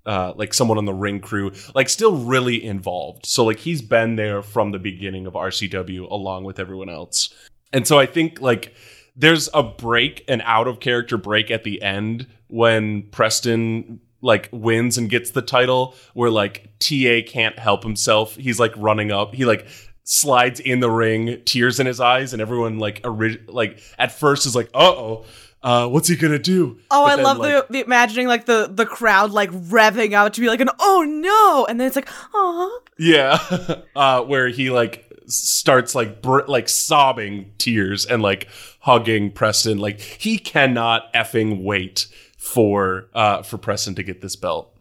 [0.06, 3.26] uh, like someone on the ring crew, like still really involved.
[3.26, 7.34] So like he's been there from the beginning of RCW along with everyone else.
[7.74, 8.74] And so I think like
[9.16, 14.98] there's a break, an out of character break at the end when Preston like wins
[14.98, 18.36] and gets the title where like TA can't help himself.
[18.36, 19.36] He's like running up.
[19.36, 19.68] He like
[20.04, 24.46] slides in the ring, tears in his eyes, and everyone like ori- like at first
[24.46, 25.26] is like, uh oh.
[25.62, 26.80] Uh, what's he gonna do?
[26.90, 30.14] Oh, But I then, love like, the, the imagining like the the crowd like revving
[30.14, 33.38] out to be like an oh no, and then it's like oh Yeah,
[33.96, 38.48] uh, where he like starts like br- like sobbing tears and like
[38.80, 39.80] hugging Preston.
[39.80, 42.08] Like he cannot effing wait
[42.38, 44.74] for uh for Preston to get this belt.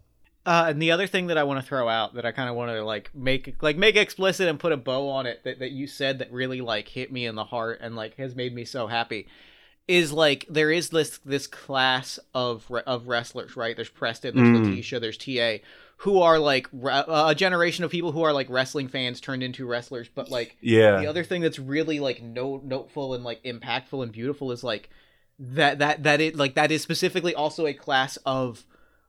[0.47, 2.57] Uh, and the other thing that I want to throw out that I kind of
[2.57, 5.73] want to like make like make explicit and put a bow on it that, that
[5.73, 8.65] you said that really like hit me in the heart and like has made me
[8.65, 9.27] so happy
[9.89, 14.69] is like there is this this class of of wrestlers right there's Preston there's Mm.
[14.71, 15.65] Letitia there's TA
[16.03, 19.67] who are like re- a generation of people who are like wrestling fans turned into
[19.67, 24.03] wrestlers but like Yeah, the other thing that's really like note noteful and like impactful
[24.03, 24.91] and beautiful is like
[25.41, 28.65] that that that it like that is specifically also a class of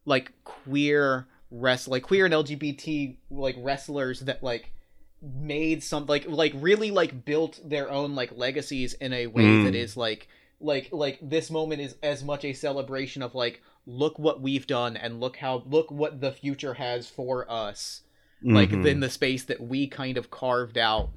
[0.06, 4.72] like queer wrest like queer and LGBT like wrestlers that like
[5.22, 9.66] made some like like really like built their own like legacies in a way Mm.
[9.66, 10.28] that is like
[10.62, 14.98] like like this moment is as much a celebration of like look what we've done
[14.98, 18.02] and look how look what the future has for us
[18.42, 18.86] like Mhm.
[18.86, 21.10] in the space that we kind of carved out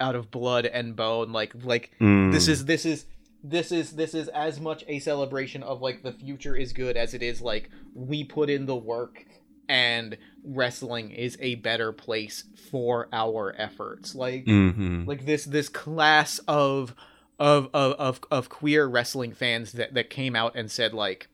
[0.00, 2.32] out of blood and bone like like Mm.
[2.32, 3.06] this is this is
[3.44, 7.14] this is this is as much a celebration of like the future is good as
[7.14, 9.24] it is like we put in the work
[9.68, 15.06] and wrestling is a better place for our efforts like Mhm.
[15.06, 16.94] like this this class of
[17.38, 21.28] of of of, of queer wrestling fans that that came out and said like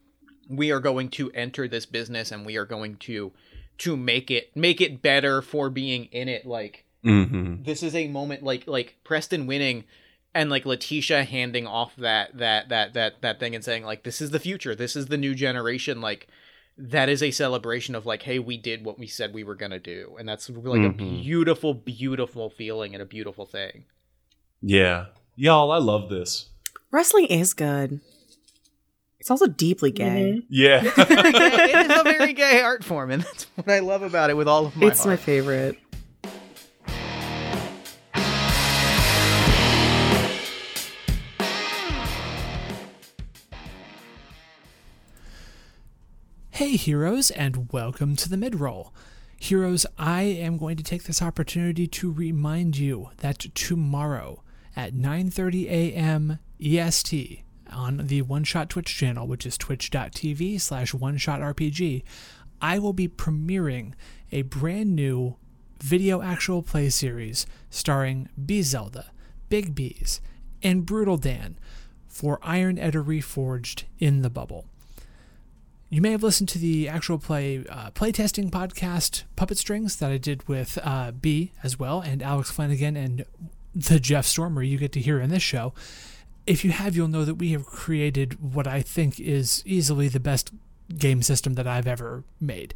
[0.48, 3.32] we are going to enter this business and we are going to
[3.78, 6.44] to make it make it better for being in it.
[6.46, 7.64] Like Mhm.
[7.64, 9.84] this is a moment like like Preston winning
[10.34, 14.20] and like Letitia handing off that that that that that thing and saying like this
[14.20, 14.74] is the future.
[14.74, 16.00] This is the new generation.
[16.00, 16.28] Like
[16.76, 19.70] that is a celebration of like hey we did what we said we were going
[19.70, 20.16] to do.
[20.18, 20.96] And that's like a Mhm.
[21.22, 23.84] beautiful beautiful feeling and a beautiful thing.
[24.60, 25.06] Yeah,
[25.36, 26.50] y'all, I love this.
[26.90, 28.00] wrestling is good.
[29.18, 30.34] It's also deeply gay.
[30.36, 30.46] Mm-hmm.
[30.50, 34.36] Yeah, it is a very gay art form and that's what I love about it
[34.36, 35.78] with all of my it's my favorite.
[46.50, 48.90] Hey, heroes, and welcome to the midroll.
[49.38, 54.43] Heroes, I am going to take this opportunity to remind you that tomorrow
[54.76, 56.38] at 9:30 a.m.
[56.60, 62.02] EST on the One Shot Twitch channel, which is twitch.tv slash one shot RPG,
[62.60, 63.92] I will be premiering
[64.32, 65.36] a brand new
[65.80, 69.10] video actual play series starring B Zelda,
[69.48, 70.20] Big Bees,
[70.62, 71.58] and Brutal Dan
[72.08, 74.64] for Iron Edda Reforged in the Bubble.
[75.90, 80.16] You may have listened to the actual play uh, playtesting podcast Puppet Strings that I
[80.16, 83.24] did with uh, B as well, and Alex Flanagan and
[83.74, 85.72] the Jeff Stormer you get to hear in this show.
[86.46, 90.20] If you have, you'll know that we have created what I think is easily the
[90.20, 90.52] best
[90.98, 92.74] game system that I've ever made.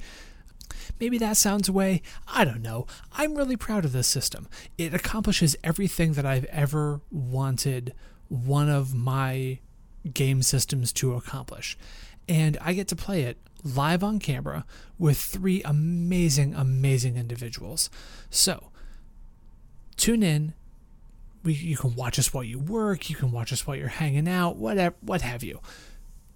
[1.00, 2.02] Maybe that sounds away.
[2.26, 2.86] I don't know.
[3.12, 4.48] I'm really proud of this system.
[4.76, 7.94] It accomplishes everything that I've ever wanted
[8.28, 9.58] one of my
[10.12, 11.76] game systems to accomplish.
[12.28, 14.64] And I get to play it live on camera
[14.98, 17.90] with three amazing, amazing individuals.
[18.30, 18.70] So,
[19.96, 20.54] tune in.
[21.48, 23.08] We, you can watch us while you work.
[23.08, 24.56] You can watch us while you're hanging out.
[24.56, 25.62] Whatever, what have you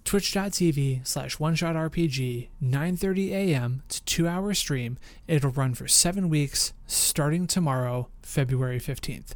[0.05, 4.97] twitch.tv slash one shot rpg 9.30 a.m it's a two hour stream
[5.29, 9.31] it'll run for seven weeks starting tomorrow february 15th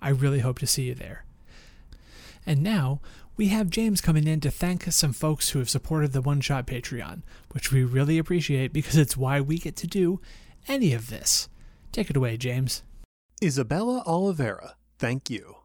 [0.00, 1.24] i really hope to see you there
[2.46, 3.00] and now
[3.36, 6.68] we have james coming in to thank some folks who have supported the one shot
[6.68, 10.20] patreon which we really appreciate because it's why we get to do
[10.68, 11.48] any of this
[11.90, 12.84] take it away james
[13.42, 15.56] Isabella Oliveira, thank you.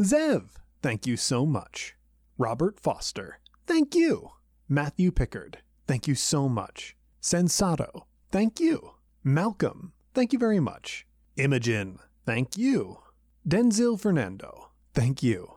[0.00, 0.48] Zev,
[0.82, 1.94] thank you so much.
[2.38, 4.32] Robert Foster, thank you.
[4.68, 6.96] Matthew Pickard, thank you so much.
[7.22, 8.94] Sensato, thank you.
[9.22, 11.06] Malcolm, thank you very much.
[11.36, 12.98] Imogen, thank you.
[13.46, 15.54] Denzil Fernando, thank you.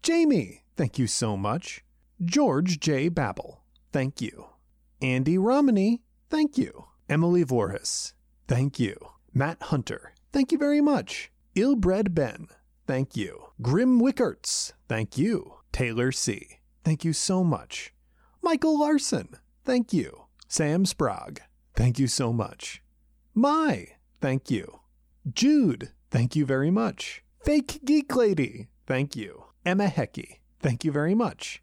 [0.00, 1.82] Jamie, thank you so much.
[2.24, 3.08] George J.
[3.08, 4.46] Babel, thank you.
[5.02, 6.84] Andy Romney, thank you.
[7.08, 8.12] Emily Voorhis,
[8.46, 8.94] thank you.
[9.34, 11.32] Matt Hunter, thank you very much.
[11.56, 12.46] Illbred Ben,
[12.90, 13.44] thank you.
[13.62, 15.54] Grim Wickerts, thank you.
[15.70, 17.94] Taylor C., thank you so much.
[18.42, 20.24] Michael Larson, thank you.
[20.48, 21.40] Sam Sprague,
[21.76, 22.82] thank you so much.
[23.32, 24.80] Mai, thank you.
[25.32, 27.22] Jude, thank you very much.
[27.44, 29.44] Fake Geek Lady, thank you.
[29.64, 31.62] Emma Hecky, thank you very much.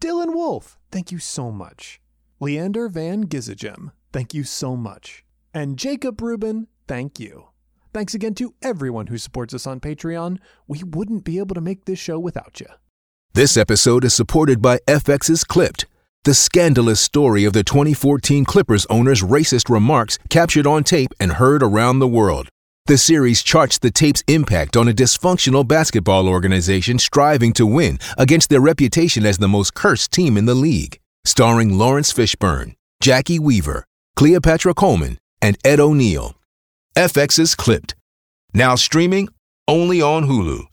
[0.00, 2.00] Dylan Wolf, thank you so much.
[2.38, 5.24] Leander Van Gizegem, thank you so much.
[5.52, 7.49] And Jacob Rubin, thank you.
[7.92, 10.38] Thanks again to everyone who supports us on Patreon.
[10.68, 12.66] We wouldn't be able to make this show without you.
[13.32, 15.86] This episode is supported by FX's Clipped,
[16.24, 21.62] the scandalous story of the 2014 Clippers owner's racist remarks captured on tape and heard
[21.62, 22.48] around the world.
[22.86, 28.50] The series charts the tape's impact on a dysfunctional basketball organization striving to win against
[28.50, 30.98] their reputation as the most cursed team in the league.
[31.24, 33.84] Starring Laurence Fishburne, Jacki Weaver,
[34.16, 36.34] Cleopatra Coleman, and Ed O'Neill.
[36.96, 37.94] FX's Clipped.
[38.52, 39.28] Now streaming
[39.68, 40.66] only on Hulu.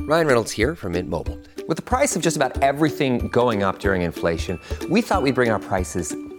[0.00, 1.38] Ryan Reynolds here from Mint Mobile.
[1.68, 4.58] With the price of just about everything going up during inflation,
[4.88, 6.16] we thought we'd bring our prices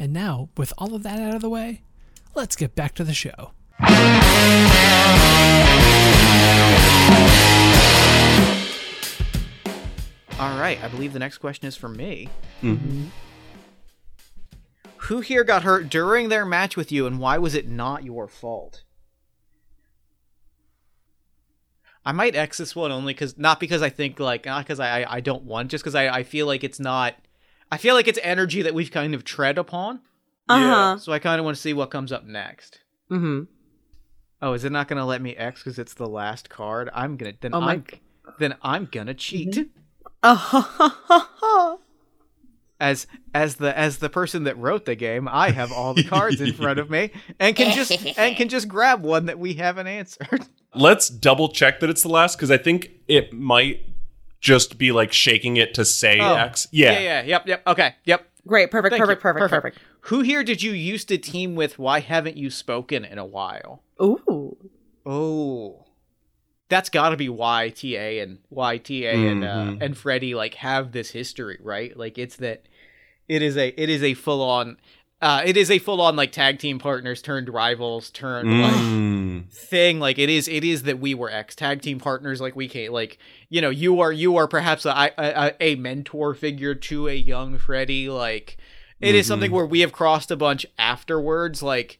[0.00, 1.82] And now, with all of that out of the way,
[2.34, 3.52] let's get back to the show.
[10.40, 12.30] All right, I believe the next question is for me.
[12.62, 13.08] Mm-hmm.
[14.96, 18.26] Who here got hurt during their match with you, and why was it not your
[18.26, 18.84] fault?
[22.06, 25.04] I might X this one only because not because I think like not because I
[25.06, 27.16] I don't want just because I I feel like it's not
[27.70, 30.00] I feel like it's energy that we've kind of tread upon.
[30.48, 30.98] Uh-huh.
[30.98, 32.80] So I kind of want to see what comes up next.
[33.10, 33.44] Mm-hmm.
[34.42, 36.90] Oh, is it not going to let me X because it's the last card?
[36.94, 37.84] I'm gonna then Oh my I'm
[38.38, 39.70] then I'm gonna cheat.
[40.22, 41.80] Oh,
[42.80, 46.40] as as the as the person that wrote the game, I have all the cards
[46.40, 49.86] in front of me and can just and can just grab one that we haven't
[49.86, 50.46] answered.
[50.74, 53.82] Let's double check that it's the last because I think it might
[54.40, 56.34] just be like shaking it to say Oh.
[56.34, 56.66] X.
[56.70, 56.92] Yeah.
[56.92, 57.62] yeah, yeah, yep, yep.
[57.66, 58.26] Okay, yep.
[58.46, 59.22] great, perfect, Thank perfect, you.
[59.32, 61.78] perfect, perfect, Who here did you used to team with?
[61.78, 63.82] Why haven't you spoken in a while?
[64.02, 64.56] Ooh,
[65.06, 65.86] Oh,
[66.68, 69.82] that's got to be why TA and why TA and uh, Mhm.
[69.82, 71.96] and Freddie like have this history, right?
[71.96, 72.66] Like it's that
[73.28, 74.76] it is a it is a full on.
[75.22, 79.48] Uh, it is a full on like tag team partners turned rivals turned like Mm.
[79.50, 80.00] thing.
[80.00, 82.92] Like it is it is that we were ex tag team partners like we can't
[82.92, 83.18] like
[83.50, 87.58] you know you are you are perhaps a, a, a mentor figure to a young
[87.58, 88.08] freddy.
[88.08, 88.56] Like
[88.98, 91.62] it is something where we have crossed a bunch afterwards.
[91.62, 91.98] Like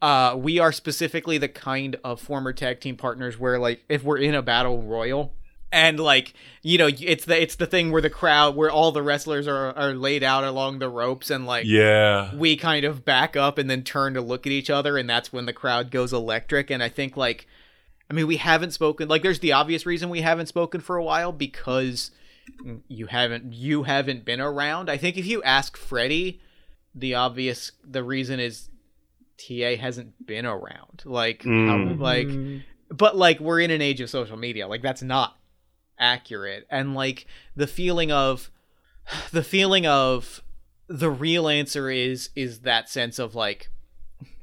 [0.00, 4.18] uh we are specifically the kind of former tag team partners where like if we're
[4.18, 5.34] in a battle royal
[5.72, 9.02] and like you know it's the it's the thing where the crowd where all the
[9.02, 12.34] wrestlers are are laid out along the ropes and like Yeah.
[12.34, 15.32] we kind of back up and then turn to look at each other and that's
[15.32, 17.46] when the crowd goes electric and i think like
[18.10, 21.04] i mean we haven't spoken like there's the obvious reason we haven't spoken for a
[21.04, 22.10] while because
[22.88, 26.40] you haven't you haven't been around i think if you ask freddie
[26.96, 28.68] the obvious the reason is
[29.38, 32.00] ta hasn't been around like how, Mm.
[32.00, 32.28] like
[32.90, 35.36] but like we're in an age of social media like that's not
[36.00, 36.66] accurate.
[36.70, 38.50] And like the feeling of
[39.32, 40.42] the feeling of
[40.88, 43.68] the real answer is is that sense of like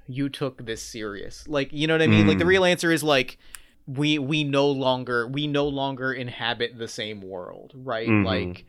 [0.07, 1.45] you took this serious.
[1.47, 2.27] Like you know what i mean?
[2.27, 2.47] Like the Mm.
[2.47, 3.37] real answer is like
[3.85, 8.07] we we no longer we no longer inhabit the same world right?
[8.07, 8.25] Mhm.
[8.25, 8.65] like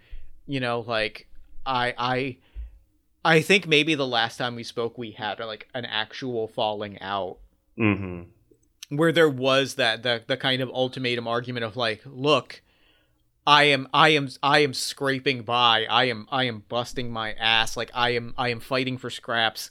[0.46, 1.26] you know like
[1.66, 2.36] i i
[3.24, 7.38] i think maybe the last time we spoke we had like an actual falling out.
[7.76, 8.22] Hmm
[8.90, 12.62] where there was that the the kind of ultimatum argument of like look
[13.48, 15.86] i am i am i am scraping by.
[15.88, 17.76] I am i am busting my ass.
[17.76, 19.70] Like i am i am fighting for scraps.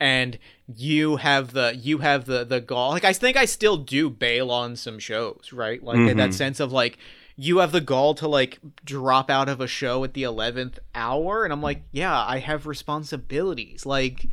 [0.00, 4.10] And you have the you have the the gall like i think i still do
[4.10, 5.82] bail on some shows right?
[5.82, 6.32] Like in that mm-hmm.
[6.32, 6.98] sense of like
[7.36, 11.44] you have the gall to like drop out of a show at the 11th hour
[11.44, 13.86] and i'm like yeah i have responsibilities.
[13.86, 14.26] Like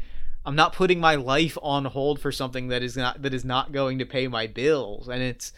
[0.43, 3.71] I'm not putting my life on hold for something that is not that is not
[3.71, 5.07] going to pay my bills.
[5.07, 5.53] And it's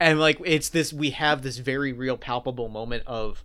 [0.00, 3.44] and like it's this we have this very real palpable moment of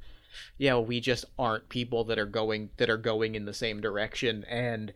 [0.58, 4.43] yeah, we just aren't people that are going that are going in the same direction
[4.45, 4.93] and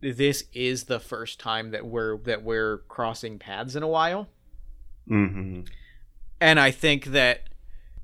[0.00, 4.28] this is the first time that we're that we're crossing paths in a while.
[5.08, 5.62] Mm-hmm.
[6.40, 7.48] And I think that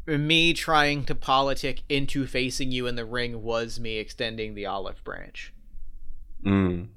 [0.07, 5.03] me trying to politic into facing you in the ring was me extending the olive
[5.05, 5.53] branch.
[6.45, 6.89] Mm.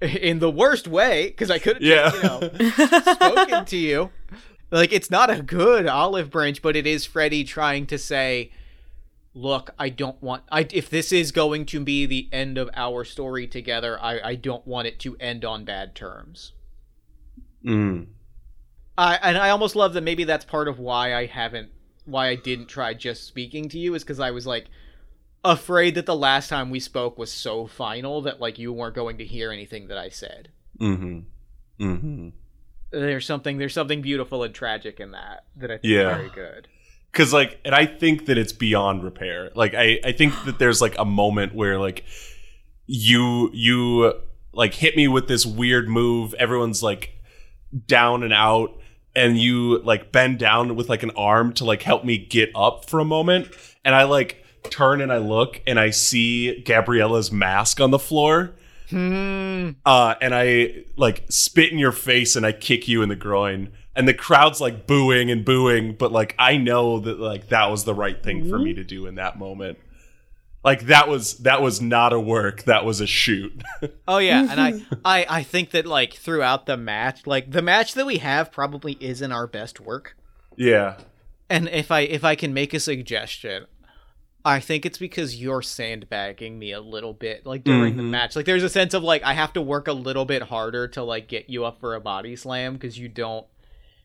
[0.00, 2.14] In the worst way, because I could have Yeah.
[2.14, 4.10] you know, spoken to you.
[4.70, 8.52] Like it's not a good olive branch, but it is Freddy trying to say,
[9.34, 10.44] "Look, I don't want.
[10.50, 14.34] I if this is going to be the end of our story together, I I
[14.36, 16.52] don't want it to end on bad terms."
[17.64, 18.06] Mm.
[18.96, 21.70] I and I almost love that maybe that's part of why I haven't
[22.04, 24.66] why I didn't try just speaking to you is because I was like
[25.44, 29.18] afraid that the last time we spoke was so final that like you weren't going
[29.18, 30.50] to hear anything that I said.
[30.80, 31.20] Mm-hmm.
[31.80, 32.28] Mm-hmm.
[32.92, 36.10] There's something there's something beautiful and tragic in that that I think Yeah.
[36.10, 36.68] is very good.
[37.12, 39.50] Cause like, and I think that it's beyond repair.
[39.56, 42.04] Like, I, I think that there's like a moment where like
[42.86, 44.12] you, you
[44.52, 46.34] like hit me with this weird move.
[46.34, 47.10] Everyone's like
[47.86, 48.76] down and out
[49.16, 52.88] and you like bend down with like an arm to like help me get up
[52.88, 53.48] for a moment.
[53.84, 58.52] And I like turn and I look and I see Gabriella's mask on the floor.
[58.90, 59.70] Hmm.
[59.86, 63.72] Uh, and I like spit in your face and I kick you in the groin.
[63.96, 67.84] And the crowd's like booing and booing, but like I know that like that was
[67.84, 69.78] the right thing for me to do in that moment.
[70.62, 73.62] Like that was that was not a work, that was a shoot.
[74.06, 77.94] Oh yeah, and I, I I think that like throughout the match, like the match
[77.94, 80.16] that we have probably isn't our best work.
[80.56, 80.98] yeah.
[81.48, 83.66] And if I if I can make a suggestion,
[84.44, 88.10] I think it's because you're sandbagging me a little bit like during the Mhm.
[88.10, 88.36] match.
[88.36, 91.02] Like there's a sense of like I have to work a little bit harder to
[91.02, 93.46] like get you up for a body slam because you don't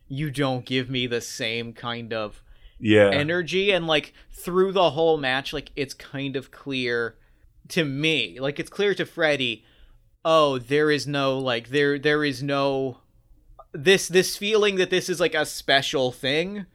[0.08, 2.42] you don't give me the same kind of
[2.80, 3.10] Yeah.
[3.12, 7.16] energy and like through the whole match like it's kind of clear
[7.70, 9.64] to me like it's clear to Freddy
[10.26, 12.98] oh there is no like there there is no
[13.72, 16.66] this this feeling that this is like a special thing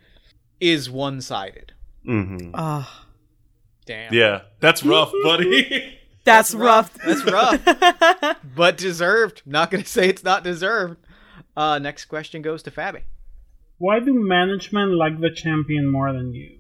[0.61, 1.73] is one-sided
[2.09, 2.51] Mm-hmm.
[2.55, 3.07] Ah,
[3.91, 4.37] damn Yeah.
[4.61, 5.99] That's rough, buddy.
[6.25, 6.91] that's rough.
[7.07, 10.99] that's rough but deserved not gonna say it's not deserved
[11.57, 13.03] uh next question goes to Fabby
[13.79, 16.51] Why do management like the champion more than you?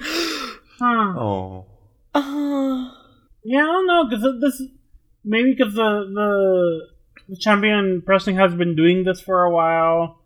[0.80, 1.18] Huh.
[1.26, 1.66] oh.
[2.14, 2.92] Uh,
[3.52, 4.56] Yeah, I don't know because this
[5.24, 6.30] maybe because the, the
[7.30, 10.20] the champion Preston has been doing this for a while.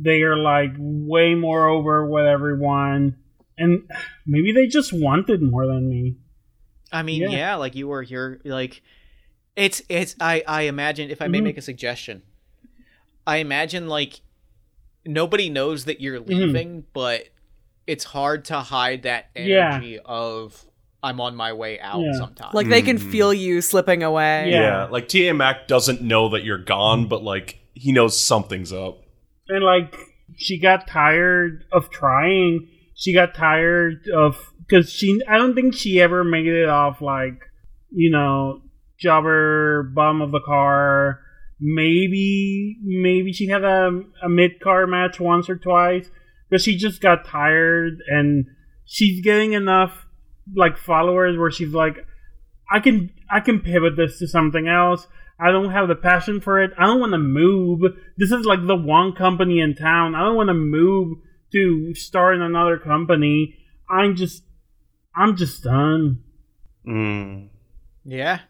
[0.00, 3.16] They are like way more over with everyone,
[3.58, 3.90] and
[4.26, 6.16] maybe they just wanted more than me.
[6.92, 7.30] I mean, Yeah.
[7.30, 7.54] yeah.
[7.56, 8.82] like you were here, like
[9.56, 10.14] it's it's.
[10.20, 11.44] I I imagine if I may Mhm.
[11.44, 12.22] make a suggestion,
[13.26, 14.20] I imagine like
[15.04, 16.28] nobody knows that you're Mhm.
[16.28, 17.28] leaving, but
[17.86, 19.74] it's hard to hide that Yeah.
[19.74, 20.64] energy of
[21.02, 22.00] I'm on my way out.
[22.00, 22.12] Yeah.
[22.12, 23.10] Sometimes, like they can Mhm.
[23.12, 24.50] feel you slipping away.
[24.50, 24.60] Yeah.
[24.60, 24.84] Yeah.
[24.86, 29.02] Like TA Mac doesn't know that you're gone, but like he knows something's up.
[29.48, 29.94] And like
[30.36, 32.68] she got tired of trying.
[32.98, 35.22] She got tired of because she.
[35.28, 37.40] I don't think she ever made it off like
[37.92, 38.62] you know
[38.98, 41.20] jobber bum of the car.
[41.60, 46.10] Maybe maybe she had a, a mid car match once or twice,
[46.50, 48.46] but she just got tired and
[48.84, 50.04] she's getting enough
[50.56, 52.04] like followers where she's like,
[52.68, 55.06] I can I can pivot this to something else.
[55.38, 56.72] I don't have the passion for it.
[56.76, 57.80] I don't want to move.
[58.16, 60.16] This is like the one company in town.
[60.16, 61.18] I don't want to move
[61.52, 63.56] to start in another company.
[63.90, 64.44] I'm just
[65.14, 66.22] I'm just done.
[66.86, 67.48] Mm.
[68.04, 68.40] yeah.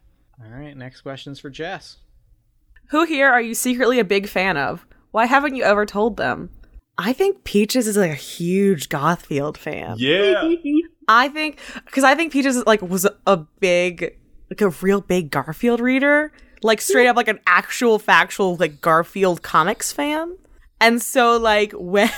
[0.40, 1.96] All right, next question's for Jess.
[2.90, 4.86] Who here are you secretly a big fan of?
[5.10, 6.50] Why haven't you ever told them?
[6.96, 9.96] I think Peaches is like a huge Gothfield fan.
[9.98, 10.52] Yeah.
[11.08, 14.16] I think because I think Peaches like was a big,
[14.50, 16.32] like a real big Garfield reader,
[16.62, 20.36] like straight up like an actual factual like Garfield comics fan.
[20.80, 22.10] And so like when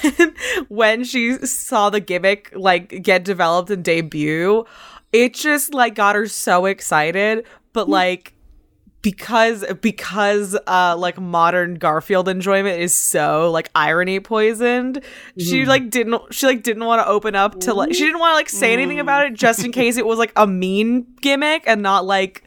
[0.69, 4.65] when she saw the gimmick like get developed and debut,
[5.13, 7.47] it just like got her so excited.
[7.73, 7.93] But hmm.
[7.93, 8.35] like
[9.03, 15.03] because because uh like modern Garfield enjoyment is so like irony poisoned,
[15.39, 15.69] she hmm.
[15.69, 18.37] like didn't she like didn't want to open up to like she didn't want to
[18.37, 19.71] like say anything about it just in hmm.
[19.73, 22.45] case it was like a mean gimmick and not like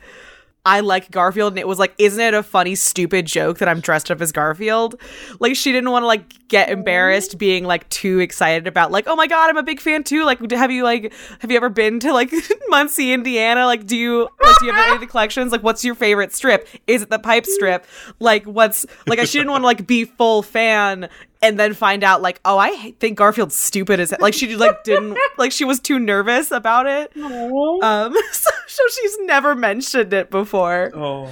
[0.66, 3.82] I like Garfield, and it was like, isn't it a funny, stupid joke that I'm
[3.82, 4.96] dressed up as Garfield?
[5.40, 9.16] Like, she didn't want to like get embarrassed being like too excited about like, oh
[9.16, 10.24] my god, I'm a big fan too.
[10.24, 12.32] Like, have you like, have you ever been to like
[12.70, 13.66] Muncie, Indiana?
[13.66, 15.52] Like, do you like, do you have any of the collections?
[15.52, 16.68] Like, what's your favorite strip?
[16.88, 17.86] Is it the pipe strip?
[18.20, 19.20] Like, what's like?
[19.20, 21.10] She didn't want to like be full fan
[21.44, 25.18] and then find out like, oh, I think Garfield's stupid as like she like didn't
[25.38, 27.12] like she was too nervous about it.
[27.18, 30.92] Um, so, so she's never mentioned it before.
[30.96, 31.30] Oh.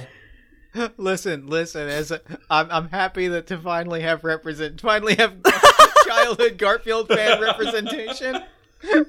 [0.96, 1.88] listen, listen.
[1.88, 5.34] As a, I'm, I'm happy that to finally have represent, finally have
[6.06, 8.42] childhood Garfield fan representation.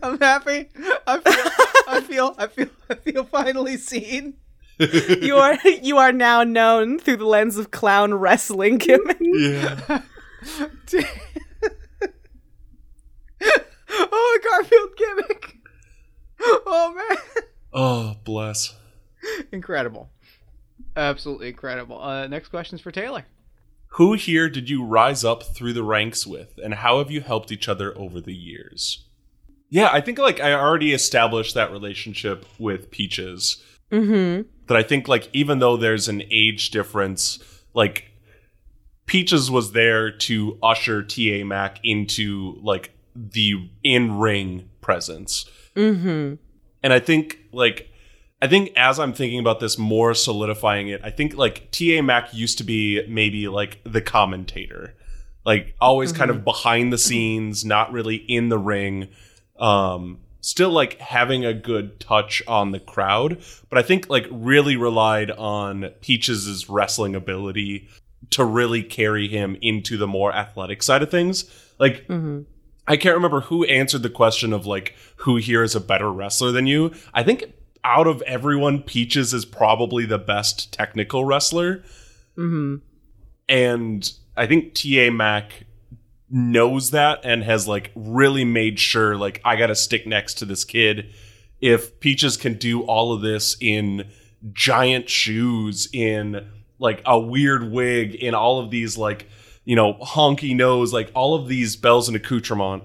[0.02, 0.70] I'm happy.
[1.08, 1.52] I feel,
[1.88, 4.36] I feel, I feel, I feel finally seen.
[4.80, 9.18] you are you are now known through the lens of clown wrestling gimmick.
[9.22, 9.80] Yeah.
[13.92, 15.58] oh, Garfield gimmick.
[16.42, 17.18] Oh man.
[17.74, 18.76] Oh, bless.
[19.52, 20.10] Incredible.
[20.96, 22.02] Absolutely incredible.
[22.02, 23.26] Uh, next question's for Taylor.
[23.94, 27.52] Who here did you rise up through the ranks with, and how have you helped
[27.52, 29.06] each other over the years?
[29.70, 33.64] Yeah, I think like I already established that relationship with Peaches.
[33.92, 34.48] Mm-hmm.
[34.68, 37.40] That I think like even though there's an age difference,
[37.74, 38.12] like
[39.06, 45.46] Peaches was there to usher TA Mac into like the in ring presence.
[45.76, 46.36] Mm-hmm.
[46.84, 47.90] And I think like
[48.42, 52.34] I think as I'm thinking about this more solidifying it, I think like TA Mac
[52.34, 54.94] used to be maybe like the commentator.
[55.46, 59.08] Like always kind of behind the scenes, not really in the ring.
[59.58, 64.76] Um still like having a good touch on the crowd, but I think like really
[64.76, 67.88] relied on Peaches' wrestling ability
[68.32, 71.50] to really carry him into the more athletic side of things.
[71.80, 72.06] Like
[72.88, 76.52] I can't remember who answered the question of like who here is a better wrestler
[76.52, 76.92] than you.
[77.14, 77.54] I think
[77.84, 81.78] out of everyone, Peaches is probably the best technical wrestler.
[82.38, 82.76] Mm-hmm.
[83.50, 85.66] And I think TA Mac
[86.30, 90.46] knows that and has like really made sure like I got to stick next to
[90.46, 91.14] this kid.
[91.62, 94.10] If Peaches can do all of this in
[94.52, 99.28] giant shoes, in like a weird wig, in all of these like
[99.66, 102.84] you know honky nose, like all of these bells and accoutrement,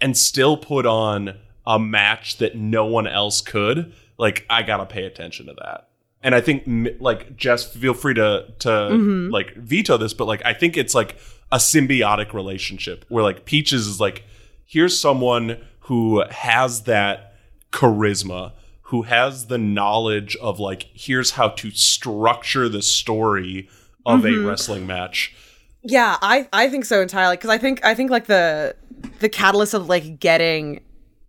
[0.00, 5.04] and still put on a match that no one else could, like I gotta pay
[5.04, 5.88] attention to that.
[6.22, 6.64] And I think
[7.00, 9.30] like Jess, feel free to to Mhm.
[9.30, 11.16] like veto this, but like I think it's like
[11.52, 14.24] a symbiotic relationship where like Peaches is like,
[14.64, 17.34] here's someone who has that
[17.72, 18.52] charisma,
[18.82, 23.68] who has the knowledge of like, here's how to structure the story
[24.04, 24.46] of a Mhm.
[24.48, 25.34] wrestling match.
[25.86, 28.74] Yeah, I I think so entirely because I think I think like the
[29.20, 30.80] the catalyst of like getting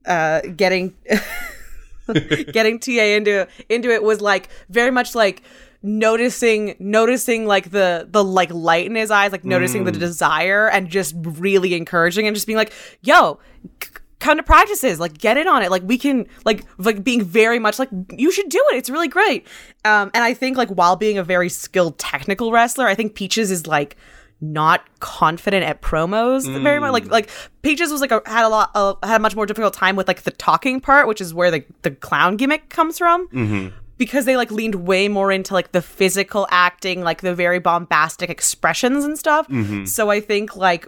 [0.06, 0.94] uh getting
[2.52, 5.42] getting TA into into it was like very much like
[5.84, 10.00] noticing noticing like the the like light in his eyes like noticing the Mm.
[10.00, 13.40] desire and just really encouraging and just being like yo
[13.84, 17.24] c- come to practices like get in on it like we can like like being
[17.24, 19.46] very much like you should do it it's really great
[19.86, 23.52] um and i think like while being a very skilled technical wrestler i think peaches
[23.52, 23.96] is like
[24.40, 27.12] not confident at promos very much like Mm.
[27.12, 27.30] like
[27.64, 30.08] Peaches was like a, had a lot uh, had a much more difficult time with
[30.08, 33.76] like the talking part which is where the the clown gimmick comes from Mm-hmm.
[33.98, 38.30] because they like leaned way more into like the physical acting, like the very bombastic
[38.30, 39.48] expressions and stuff.
[39.48, 39.88] Mhm.
[39.88, 40.88] So I think like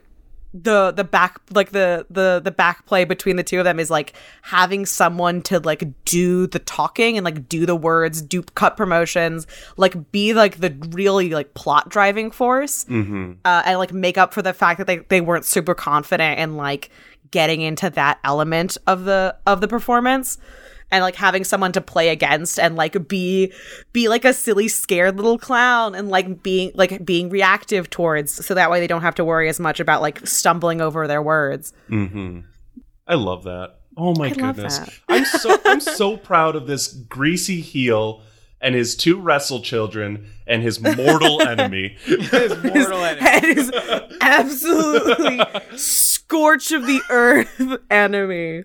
[0.54, 3.92] the the back like the the the back play between the two of them is
[3.92, 8.76] like having someone to like do the talking and like do the words, do cut
[8.76, 9.46] promotions,
[9.78, 13.34] like be like the really like plot driving force Mm-hmm.
[13.46, 16.58] uh, and like make up for the fact that they, they weren't super confident in
[16.58, 16.90] like
[17.32, 20.40] getting into that element of the of the performance
[20.92, 23.54] and like having someone to play against and like be
[23.94, 28.54] be like a silly scared little clown and like being like being reactive towards so
[28.54, 31.74] that way they don't have to worry as much about like stumbling over their words
[31.90, 32.40] Mm-hmm.
[33.08, 33.76] I love that.
[33.98, 34.80] Oh my I goodness.
[35.10, 38.22] I'm so I'm so proud of this greasy heel
[38.62, 41.98] and his two wrestle children and his mortal enemy.
[42.04, 42.30] his
[42.64, 43.22] mortal enemy.
[43.28, 43.72] and his
[44.22, 45.40] absolutely
[45.78, 48.64] scorch of the earth enemy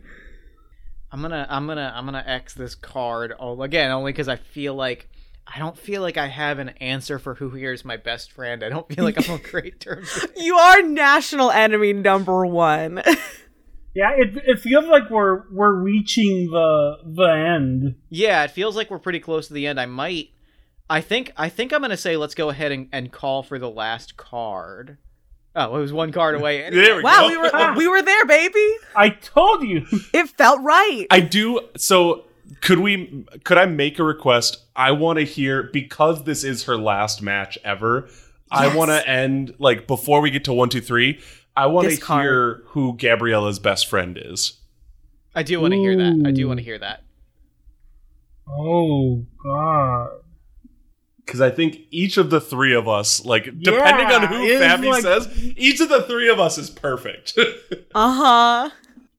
[1.15, 4.75] I'm gonna I'm gonna I'm gonna X this card all again only because I feel
[4.75, 5.09] like
[5.47, 8.65] I don't feel like I have an answer for who here is my best friend.
[8.65, 10.13] I don't feel like I'm on great terms.
[10.13, 13.01] with you are national enemy number one
[13.95, 17.95] Yeah, it it feels like we're we're reaching the the end.
[18.11, 19.79] Yeah, it feels like we're pretty close to the end.
[19.79, 20.31] I might
[20.91, 23.71] I think I think I'm gonna say let's go ahead and, and call for the
[23.71, 24.99] last card.
[25.57, 26.69] Oh, it was one card away.
[26.73, 27.29] There we wow go.
[27.29, 32.25] we were we were there baby I told you it felt right I do so
[32.61, 33.25] Could we?
[33.45, 34.59] Could I make a request?
[34.77, 38.09] I want to hear because this is her last match ever.
[38.51, 41.21] I want to end like before we get to one, two, three.
[41.57, 44.59] I want to hear who Gabriella's best friend is.
[45.35, 46.23] I do want to hear that.
[46.27, 47.03] I do want to hear that.
[48.49, 50.11] Oh God.
[51.25, 54.91] Because I think each of the three of us, like depending on who it's Fabby
[54.91, 57.39] like- says, each of the three of us is perfect.
[57.97, 58.71] Uh huh.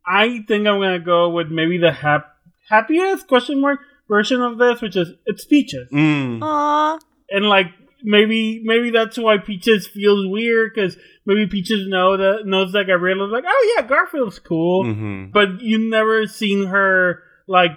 [0.05, 2.35] I think I'm gonna go with maybe the hap-
[2.69, 3.79] happiest question mark
[4.09, 6.39] version of this, which is it's Peaches, Mm.
[6.43, 6.99] Aw.
[7.31, 7.67] and like
[8.03, 13.31] maybe maybe that's why Peaches feels weird because maybe Peaches know that knows that Gabriella's
[13.31, 15.31] like, oh yeah, Garfield's cool, Mhm.
[15.31, 17.71] but you never seen her like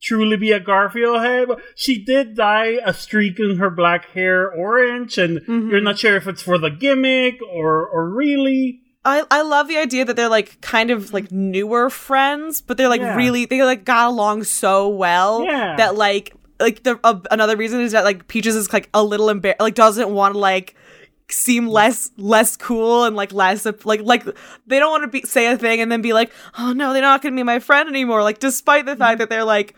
[0.00, 1.48] truly be a Garfield head.
[1.48, 6.16] But She did dye a streak in her black hair orange, and you're not sure
[6.16, 8.80] if it's for the gimmick or or really.
[9.04, 12.88] I, I love the idea that they're like kind of like newer friends, but they're
[12.88, 13.14] like Yeah.
[13.16, 15.76] really they like got along so well Yeah.
[15.76, 19.30] that like like the uh, another reason is that like Peaches is like a little
[19.30, 20.74] embarrassed like doesn't want to like
[21.30, 24.24] seem less less cool and like less like like
[24.66, 27.02] they don't want to be say a thing and then be like oh no they're
[27.02, 28.22] not gonna be my friend anymore.
[28.22, 29.18] Like despite the fact mm-hmm.
[29.18, 29.74] that they're like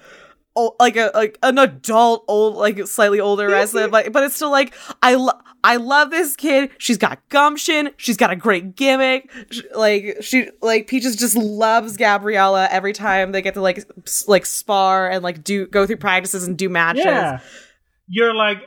[0.56, 3.52] oh, like a like an adult old like slightly older mm-hmm.
[3.52, 6.70] wrestler but but it's still like I lo- I love this kid.
[6.78, 7.90] She's got gumption.
[7.96, 9.30] She's got a great gimmick.
[9.50, 13.84] Sh- like she like Peaches just loves Gabriella every time they get to like
[14.26, 17.04] like spar and like do go through practices and do matches.
[17.04, 17.40] Yeah.
[18.08, 18.58] You're like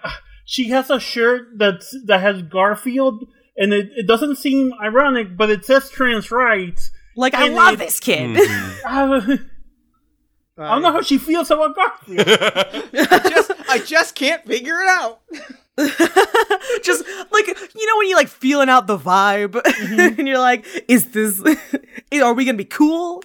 [0.46, 5.50] she has a shirt that's that has Garfield and it, it doesn't seem ironic, but
[5.50, 6.92] it says trans rights.
[7.16, 8.38] like I love it- this kid
[8.86, 9.44] I, mm-hmm.
[10.62, 12.28] I don't know how she feels about Garfield.
[12.30, 15.22] I just I just can't figure it out.
[16.84, 20.20] just like you know when you like feeling out the vibe mm-hmm.
[20.20, 21.42] and you're like is this
[22.14, 23.24] are we gonna be cool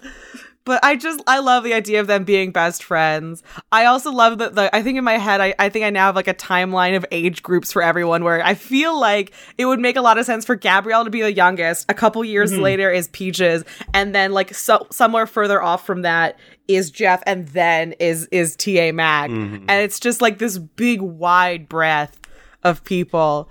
[0.69, 3.43] but i just i love the idea of them being best friends
[3.73, 6.07] i also love that the i think in my head I, I think i now
[6.07, 9.81] have like a timeline of age groups for everyone where i feel like it would
[9.81, 12.63] make a lot of sense for gabrielle to be the youngest a couple years mm-hmm.
[12.63, 13.65] later is peaches
[13.95, 16.39] and then like so somewhere further off from that
[16.69, 19.65] is jeff and then is is ta mac mm-hmm.
[19.69, 22.21] and it's just like this big wide breadth
[22.63, 23.49] of people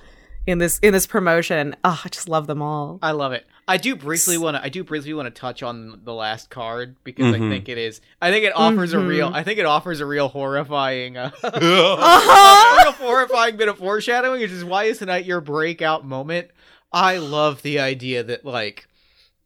[0.47, 1.75] in this in this promotion.
[1.83, 2.97] Oh, I just love them all.
[3.03, 3.45] I love it.
[3.69, 4.63] I do briefly want to.
[4.63, 7.99] I do briefly want to touch on the last card because I think it is.
[8.21, 9.29] I think it offers a real.
[9.33, 11.17] I think it offers a real horrifying.
[11.17, 16.49] Uh, a real horrifying bit of foreshadowing, which is why is tonight your breakout moment.
[16.93, 18.87] I love the idea that like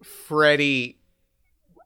[0.04, 1.00] Freddy,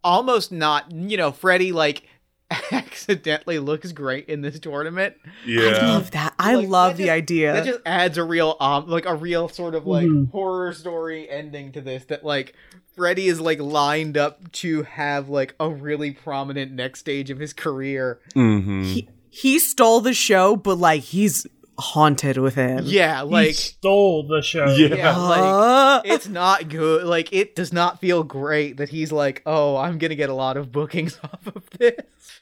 [0.03, 0.91] almost not.
[0.91, 2.03] You know, Freddy like
[2.71, 5.15] accidentally looks great in this tournament.
[5.45, 6.33] Yeah, I love that.
[6.39, 7.53] I Like, love that the just- idea.
[7.53, 10.31] That just adds a real um like a real sort of like Mhm.
[10.31, 12.53] horror story ending to this that like
[12.95, 17.51] Freddy is like lined up to have like a really prominent next stage of his
[17.53, 18.19] career.
[18.35, 18.83] Mm-hmm.
[18.83, 21.45] he, he stole the show, but like he's
[21.77, 22.83] haunted with him.
[22.85, 24.65] Yeah, he like stole the show.
[24.75, 24.95] Yeah.
[24.95, 27.05] yeah, like it's not good.
[27.05, 30.33] Like it does not feel great that he's like, "Oh, I'm going to get a
[30.33, 31.95] lot of bookings off of this."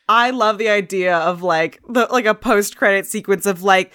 [0.07, 3.93] I love the idea of like the like a post credit sequence of like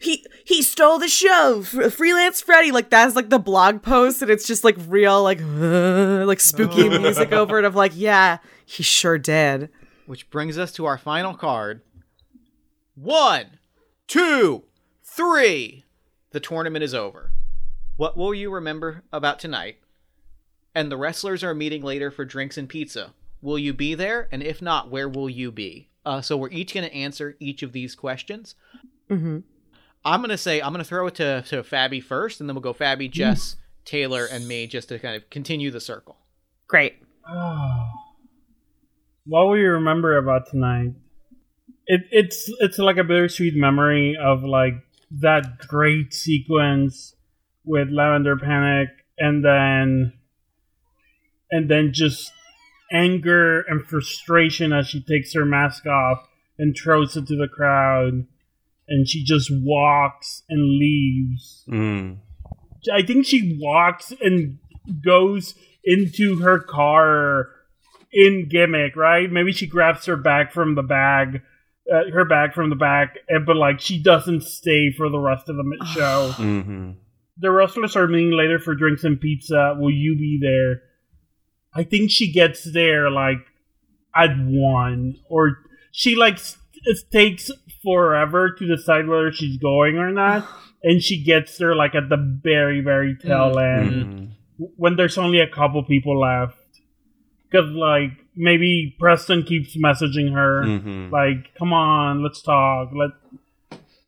[0.00, 2.72] he he stole the show, freelance Freddy.
[2.72, 7.32] Like that's like the blog post, and it's just like real like like spooky music
[7.32, 9.70] over it of like yeah, he sure did.
[10.06, 11.80] Which brings us to our final card.
[12.94, 13.58] One,
[14.06, 14.64] two,
[15.02, 15.84] three.
[16.30, 17.30] The tournament is over.
[17.96, 19.76] What will you remember about tonight?
[20.74, 23.14] And the wrestlers are meeting later for drinks and pizza.
[23.40, 24.28] Will you be there?
[24.32, 25.90] And if not, where will you be?
[26.04, 28.56] Uh, so we're each going to answer each of these questions.
[29.08, 29.38] Mm-hmm.
[30.04, 32.54] I'm going to say, I'm going to throw it to, to Fabby first, and then
[32.54, 36.18] we'll go Fabby, Jess, Taylor, and me just to kind of continue the circle.
[36.66, 37.02] Great.
[37.28, 37.90] Oh.
[39.26, 40.92] What will you remember about tonight?
[41.86, 44.74] It, it's it's like a bittersweet memory of like
[45.10, 47.14] that great sequence
[47.64, 50.12] with Lavender Panic, and then
[51.50, 52.32] and then just
[52.92, 56.26] anger and frustration as she takes her mask off
[56.58, 58.26] and throws it to the crowd,
[58.88, 61.64] and she just walks and leaves.
[61.68, 62.18] Mm.
[62.92, 64.58] I think she walks and
[65.04, 65.54] goes
[65.84, 67.50] into her car
[68.12, 69.30] in gimmick, right?
[69.30, 71.42] Maybe she grabs her bag from the bag,
[71.92, 75.48] uh, her back from the back, and, but like she doesn't stay for the rest
[75.48, 76.32] of the show.
[76.36, 76.90] Mm-hmm.
[77.38, 79.76] the wrestlers are meeting later for drinks and pizza.
[79.78, 80.82] Will you be there?
[81.74, 83.38] I think she gets there like
[84.14, 85.58] at one, or
[85.92, 87.50] she like s- it takes
[87.82, 90.46] forever to decide whether she's going or not,
[90.82, 94.64] and she gets there like at the very very tail end Mm-hmm.
[94.76, 96.56] when there's only a couple people left.
[97.50, 101.10] Because like maybe Preston keeps messaging her, Mhm.
[101.10, 103.10] like, "Come on, let's talk." Let,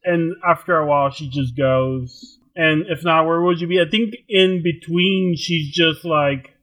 [0.04, 2.38] and after a while, she just goes.
[2.54, 3.80] And if not, where would you be?
[3.80, 6.54] I think in between, she's just like,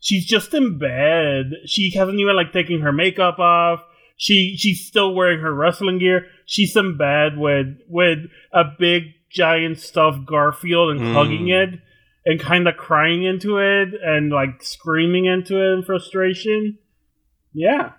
[0.00, 1.52] she's just in bed.
[1.66, 3.82] She hasn't even like taken her makeup off.
[4.16, 6.26] She she's still wearing her wrestling gear.
[6.46, 8.18] She's in bed with with
[8.52, 11.12] a big giant stuffed Garfield and Mm.
[11.14, 11.70] hugging it
[12.24, 16.78] and kind of crying into it and like screaming into it in frustration.
[17.54, 17.92] Yeah,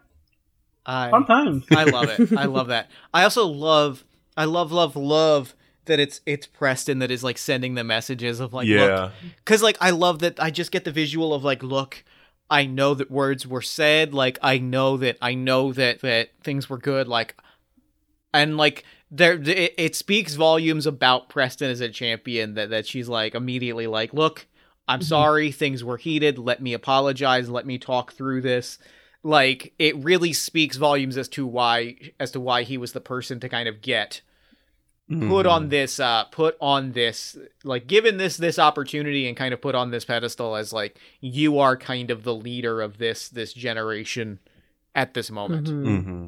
[0.85, 1.65] I, fun times.
[1.71, 2.37] I love it.
[2.37, 2.89] I love that.
[3.13, 4.03] I also love,
[4.35, 8.53] I love, love, love that it's it's Preston that is like sending the messages of
[8.53, 9.11] like, Yeah.
[9.37, 12.03] because like I love that I just get the visual of like, look,
[12.49, 16.69] I know that words were said, like I know that I know that that things
[16.69, 17.35] were good, like,
[18.33, 23.09] and like there it, it speaks volumes about Preston as a champion that that she's
[23.09, 24.47] like immediately like, look,
[24.87, 25.07] I'm mm-hmm.
[25.07, 26.37] sorry, things were heated.
[26.37, 27.49] Let me apologize.
[27.49, 28.77] Let me talk through this
[29.23, 33.39] like it really speaks volumes as to why as to why he was the person
[33.39, 34.21] to kind of get
[35.29, 39.61] put on this uh put on this like given this this opportunity and kind of
[39.61, 43.53] put on this pedestal as like you are kind of the leader of this this
[43.53, 44.39] generation
[44.95, 46.27] at this moment Mm-hmm.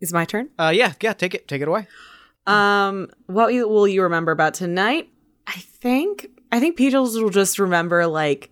[0.00, 0.50] Is my turn?
[0.58, 1.86] uh yeah yeah take it take it away
[2.46, 5.08] Um, what will you remember about tonight?
[5.46, 8.50] I think I think Peaches will just remember like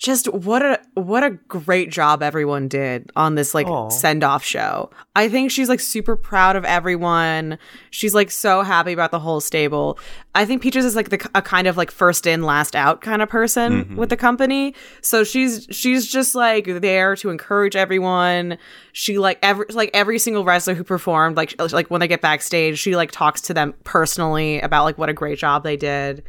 [0.00, 4.88] just what a what a great job everyone did on this like send off show.
[5.14, 7.58] I think she's like super proud of everyone.
[7.90, 9.98] She's like so happy about the whole stable.
[10.34, 13.20] I think Peaches is like the a kind of like first in last out kind
[13.20, 13.96] of person Mhm.
[13.96, 14.74] with the company.
[15.02, 18.56] So she's she's just like there to encourage everyone.
[18.94, 22.78] She like every like every single wrestler who performed like like when they get backstage,
[22.78, 26.22] she like talks to them personally about like what a great job they did.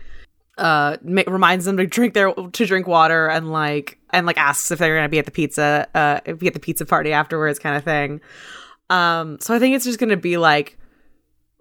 [0.58, 4.70] Uh, ma- reminds them to drink their to drink water and like and like asks
[4.70, 7.76] if they're gonna be at the pizza uh be at the pizza party afterwards kind
[7.76, 8.20] of thing.
[8.90, 10.78] Um, so I think it's just gonna be like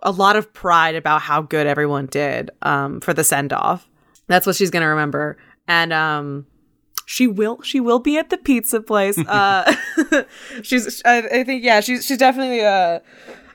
[0.03, 3.89] a lot of pride about how good everyone did um for the send off.
[4.27, 5.39] That's what she's gonna remember.
[5.69, 6.47] And um
[7.07, 9.17] she will she will be at the pizza place.
[9.29, 9.73] Uh
[10.63, 12.99] she's I, I think yeah, she's she's definitely uh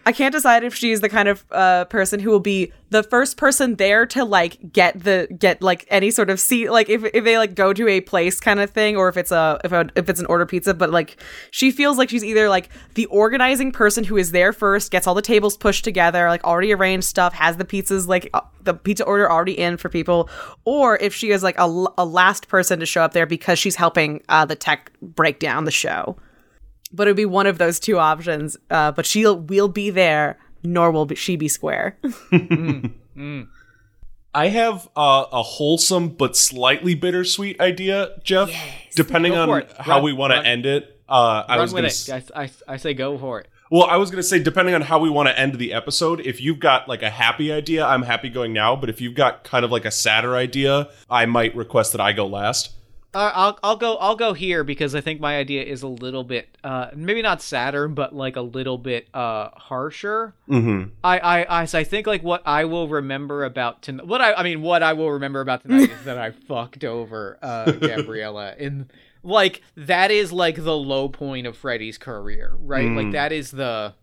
[0.07, 3.37] I can't decide if she's the kind of uh person who will be the first
[3.37, 7.23] person there to like get the get like any sort of seat like if if
[7.23, 9.89] they like go to a place kind of thing or if it's a if a,
[9.95, 11.17] if it's an order pizza but like
[11.49, 15.15] she feels like she's either like the organizing person who is there first gets all
[15.15, 19.03] the tables pushed together like already arranged stuff has the pizzas like uh, the pizza
[19.03, 20.29] order already in for people
[20.65, 24.21] or if she is like a last person to show up there because she's helping
[24.29, 26.15] uh the tech break down the show
[26.95, 28.57] but it'd be one of those two options.
[28.69, 31.97] Uh, but she'll will be there, nor will be, she be square.
[34.33, 38.51] I have uh, a wholesome but slightly bittersweet idea, Jeff.
[38.93, 39.71] Depending Go on it.
[39.77, 41.89] how Run- we want to end it, uh, I was gonna.
[42.11, 44.81] I, I, I say go for it Well, I was going to say, depending on
[44.81, 48.03] how we want to end the episode, if you've got like a happy idea, I'm
[48.03, 48.75] happy going now.
[48.75, 52.11] But if you've got kind of like a sadder idea, I might request that I
[52.11, 52.74] go last.
[53.15, 56.25] Uh, I'll I'll go I'll go here because I think my idea is a little
[56.25, 60.33] bit uh maybe not sadder but like a little bit uh harsher.
[60.49, 60.89] Mm-hmm.
[61.01, 64.05] I I I, so I think like what I will remember about tonight.
[64.05, 67.39] What I I mean what I will remember about tonight is that I fucked over
[67.41, 68.91] uh Gabriella in
[69.23, 72.87] like that is like the low point of Freddy's career, right?
[72.87, 72.97] Mm.
[72.97, 73.93] Like that is the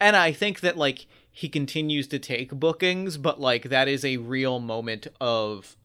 [0.00, 4.16] and I think that like he continues to take bookings, but like that is a
[4.16, 5.76] real moment of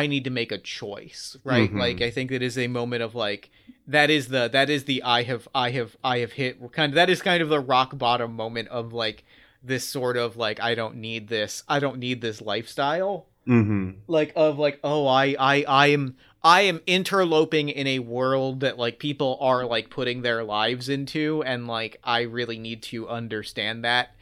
[0.00, 1.70] I need to make a choice, right?
[1.70, 1.78] Mhm.
[1.78, 3.50] Like I think it is a moment of like
[3.86, 6.94] that is the that is the I have I have I have hit kind of
[6.94, 9.24] that is kind of the rock bottom moment of like
[9.62, 13.90] this sort of like I don't need this I don't need this lifestyle Mm-hmm.
[14.06, 16.14] like of like oh I I I am
[16.44, 21.42] I am interloping in a world that like people are like putting their lives into
[21.44, 24.14] and like I really need to understand that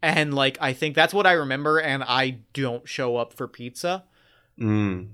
[0.00, 4.04] and like I think that's what I remember and I don't show up for pizza
[4.60, 5.08] Mm.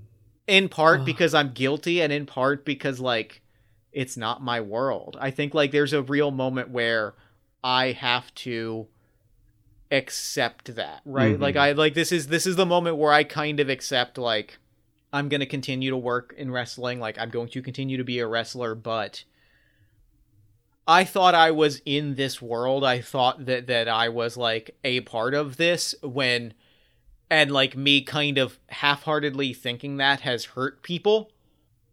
[0.47, 3.41] in part because I'm guilty and in part because like
[3.91, 5.17] it's not my world.
[5.19, 7.15] I think like there's a real moment where
[7.63, 8.87] I have to
[9.91, 11.37] accept that, right?
[11.37, 11.41] Mhm.
[11.41, 14.59] Like I like this is this is the moment where I kind of accept like
[15.11, 18.19] I'm going to continue to work in wrestling, like I'm going to continue to be
[18.19, 19.23] a wrestler, but
[20.87, 22.83] I thought I was in this world.
[22.83, 26.53] I thought that that I was like a part of this when
[27.29, 31.31] and like me kind of half-heartedly thinking that has hurt people.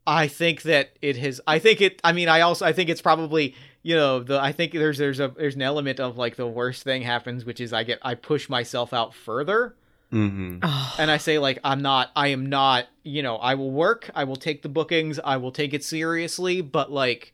[0.07, 3.03] I think that it has I think it I mean I also I think it's
[3.03, 6.47] probably you know the I think there's there's a there's an element of like the
[6.47, 9.75] worst thing happens which is I get I push myself out further
[10.13, 10.65] Mm-hmm.
[11.01, 14.23] and I say like I'm not I am not you know I will work I
[14.23, 17.33] will take the bookings I will take it seriously but like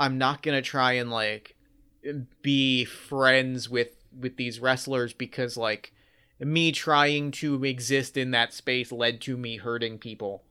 [0.00, 1.54] I'm not gonna try and like
[2.40, 5.92] be friends with with these wrestlers because like
[6.42, 10.42] me trying to exist in that space led to me hurting people.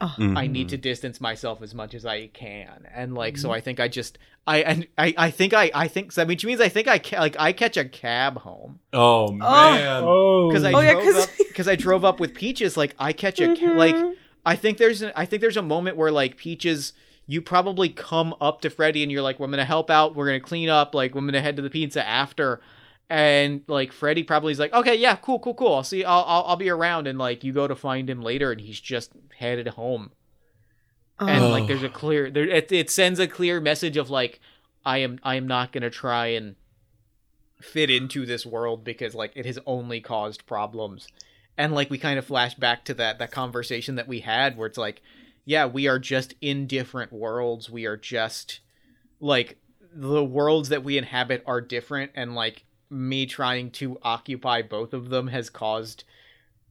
[0.00, 0.14] Ah.
[0.18, 0.36] Mm-hmm.
[0.36, 3.54] I need to distance myself as much as I can, and like so, mm-hmm.
[3.54, 6.60] I think I just I and I I think I I think so, which means
[6.60, 9.32] I think I ca- like I catch a cab home Oh, oh.
[9.32, 10.02] man.
[10.04, 12.76] Oh, because I Oh, yeah, drove 'cause- because I drove up with Peaches.
[12.76, 13.78] Like I catch a Mm-hmm.
[13.78, 13.96] like
[14.44, 16.92] I think there's an, I think there's a moment where like Peaches,
[17.28, 20.16] you probably come up to Freddy and you're like, "We're gonna help out.
[20.16, 20.92] We're gonna clean up.
[20.94, 22.60] Like I'm gonna head to the pizza after."
[23.14, 25.72] And like Freddy probably is like, "Okay, yeah, cool, cool, cool.
[25.72, 26.02] I'll see.
[26.02, 28.80] I'll I'll, I'll be around." And like you go to find him later, and he's
[28.80, 30.10] just headed home.
[31.20, 34.40] And like there's a clear there it, it sends a clear message of like
[34.84, 36.56] I am I am not gonna try and
[37.60, 41.06] fit into this world because like it has only caused problems
[41.56, 44.66] and like we kind of flash back to that that conversation that we had where
[44.66, 45.00] it's like
[45.44, 48.58] yeah we are just in different worlds we are just
[49.20, 49.56] like
[49.94, 55.08] the worlds that we inhabit are different and like me trying to occupy both of
[55.08, 56.04] them has caused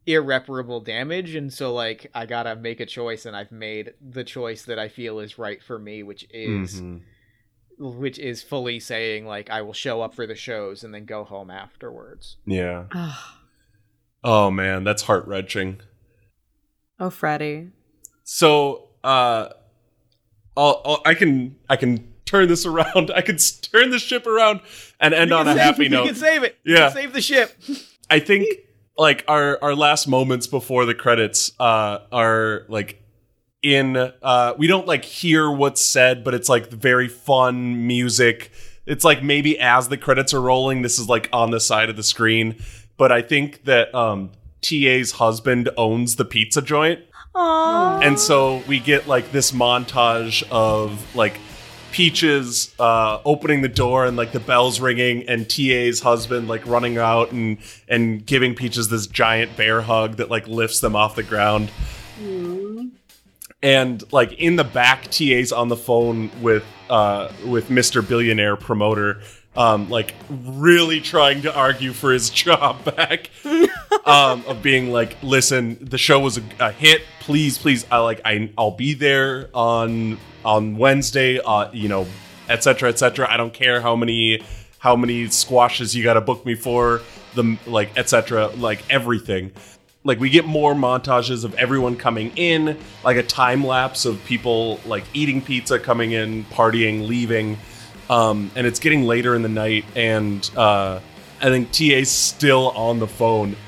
[0.06, 4.64] irreparable damage and so like i gotta make a choice and i've made the choice
[4.64, 7.02] that i feel is right for me which is Mhm.
[7.80, 11.24] which is fully saying like i will show up for the shows and then go
[11.24, 12.86] home afterwards Yeah.
[14.26, 15.82] Oh man, that's heart wrenching.
[17.00, 17.72] oh, Freddy.
[18.24, 19.50] So, uh,
[20.56, 23.12] I'll, I'll, I can I can turn this around.
[23.16, 24.62] I could turn the ship around
[25.00, 26.08] and end on a happy you note.
[26.08, 26.88] can save it you Yeah.
[26.90, 27.56] can save the ship
[28.10, 28.48] I think
[28.98, 33.02] like our our last moments before the credits uh are like
[33.62, 38.52] in uh we don't like hear what's said but it's like very fun music
[38.86, 41.96] it's like maybe as the credits are rolling this is like on the side of
[41.96, 42.56] the screen
[42.98, 44.30] but i think that um
[44.62, 47.00] ta's husband owns the pizza joint
[47.36, 51.40] and so we get like this montage of like
[51.94, 56.98] Peaches uh, opening the door and like the bells ringing, and TA's husband like running
[56.98, 61.22] out and and giving Peaches this giant bear hug that like lifts them off the
[61.22, 61.70] ground.
[63.62, 68.06] And like in the back, TA's on the phone with uh, with Mr.
[68.06, 69.22] Billionaire promoter,
[69.56, 73.30] um, like really trying to argue for his job back.
[74.06, 77.02] um, of being like, listen, the show was a, a hit.
[77.20, 81.40] Please, please, I like, I, I'll be there on on Wednesday.
[81.40, 82.08] Uh, you know,
[82.50, 82.90] etc.
[82.90, 83.28] etc.
[83.30, 84.42] I don't care how many
[84.80, 87.02] how many squashes you got to book me for.
[87.36, 88.48] The like, etc.
[88.48, 89.52] Like everything.
[90.04, 94.82] Like we get more montages of everyone coming in, like a time lapse of people
[94.86, 97.58] like eating pizza, coming in, partying, leaving.
[98.10, 101.00] Um, and it's getting later in the night, and uh,
[101.40, 103.56] I think TA's still on the phone.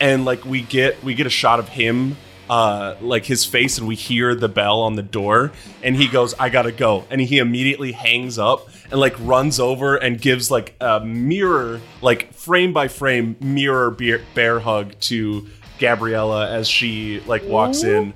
[0.00, 2.16] And like we get we get a shot of him
[2.48, 6.34] uh like his face and we hear the bell on the door and he goes
[6.38, 7.04] i gotta go.
[7.10, 12.32] And he immediately hangs up and like runs over and gives like a mirror like
[12.32, 18.14] frame by frame mirror bear, bear hug to gabriella as she like walks in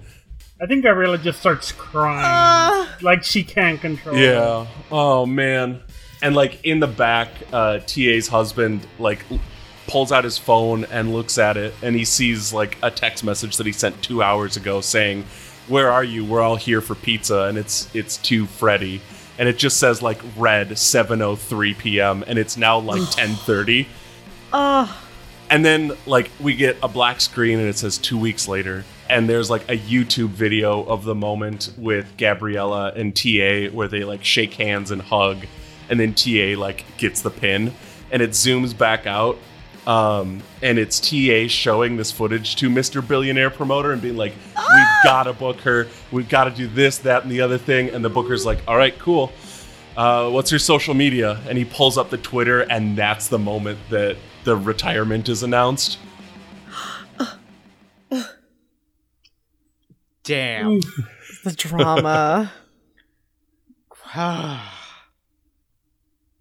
[0.63, 4.15] I think Gabriella just starts crying, like she can't control.
[4.17, 4.23] it.
[4.23, 4.67] Yeah.
[4.93, 5.81] Oh man.
[6.23, 9.41] And like in the back, uh, TA's husband like l-
[9.89, 13.57] pulls out his phone and looks at it, and he sees like a text message
[13.57, 15.25] that he sent two hours ago saying,
[15.67, 16.25] "Where are you?
[16.25, 19.01] We're all here for pizza." And it's it's to Freddy,
[19.41, 22.23] and it just says like red 7:03 p.m.
[22.29, 23.87] and it's now like 10:30.
[25.51, 29.29] And then like we get a black screen and it says two weeks later, and
[29.29, 34.25] there's like a YouTube video of the moment with Gabriella and TA where they like
[34.25, 35.45] shake hands and hug,
[35.91, 37.75] and then TA like gets the pin,
[38.11, 39.37] and it zooms back out.
[39.87, 43.07] Um, and it's TA showing this footage to Mr.
[43.07, 45.89] Billionaire Promoter and being like, "We've got to book her.
[46.11, 48.79] We've got to do this, that, and the other thing." And the booker's like, "All
[48.79, 49.31] right, cool.
[49.95, 53.79] Uh, what's your social media?" And he pulls up the Twitter, and that's the moment
[53.91, 55.99] that the retirement is announced.
[60.25, 60.81] Damn
[61.45, 62.53] The drama.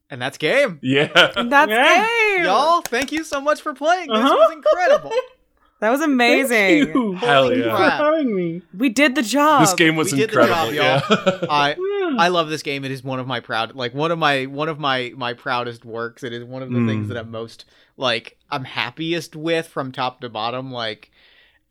[0.09, 1.31] and that's game Yeah.
[1.35, 2.07] And That's Yeah.
[2.35, 2.45] game.
[2.45, 4.35] y'all thank you so much for playing this Uh-huh.
[4.35, 5.11] was incredible
[5.79, 6.77] That was Thank amazing.
[6.89, 7.13] you.
[7.15, 7.97] Hell Thank you yeah.
[7.97, 8.61] for having me.
[8.77, 9.61] We did the job.
[9.61, 10.69] This game was we did incredible.
[10.69, 11.39] the job, y'all.
[11.41, 11.47] yeah.
[11.49, 11.75] I
[12.19, 12.85] I love this game.
[12.85, 15.83] It is one of my proud, like one of my one of my my proudest
[15.83, 16.21] works.
[16.21, 16.87] It is one of the Mm.
[16.87, 17.65] things that I'm most
[17.97, 20.71] like I'm happiest with from top to bottom.
[20.71, 21.09] Like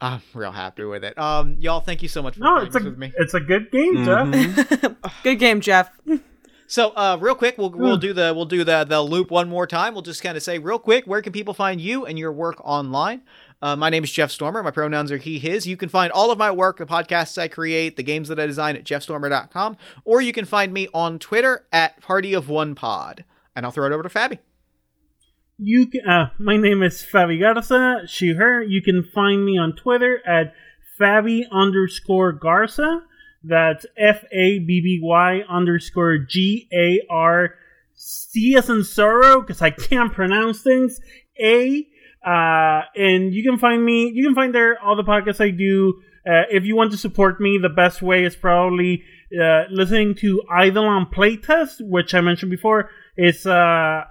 [0.01, 1.18] I'm real happy with it.
[1.18, 3.12] Um, y'all, thank you so much for No, playing it's a this with me.
[3.18, 4.27] it's a good game, Jeff.
[4.28, 4.97] Mhm.
[5.22, 5.90] Good game, Jeff.
[6.66, 9.66] So, uh, real quick, we'll we'll do the we'll do the the loop one more
[9.66, 9.93] time.
[9.93, 12.60] We'll just kind of say real quick, where can people find you and your work
[12.64, 13.22] online?
[13.60, 14.62] Uh, my name is Jeff Stormer.
[14.62, 15.66] My pronouns are he, his.
[15.66, 18.47] You can find all of my work, the podcasts I create, the games that I
[18.47, 23.24] design at jeffstormer.com, or you can find me on Twitter at Party of One Pod.
[23.56, 24.39] And I'll throw it over to Fabby.
[25.62, 28.62] You can, uh, my name is Fabby Garza, she, her.
[28.62, 30.55] You can find me on Twitter at
[30.99, 33.03] Fabby underscore Garza.
[33.45, 37.57] That's F A B B Y underscore G A R
[37.95, 40.99] C as in sorrow, because I can't pronounce things.
[41.39, 41.87] A.
[42.27, 46.01] Uh, and you can find me, you can find there all the podcasts I do.
[46.27, 49.03] Uh, if you want to support me, the best way is probably
[49.39, 52.89] uh, listening to Eidolon Playtest, which I mentioned before.
[53.16, 54.05] It's uh,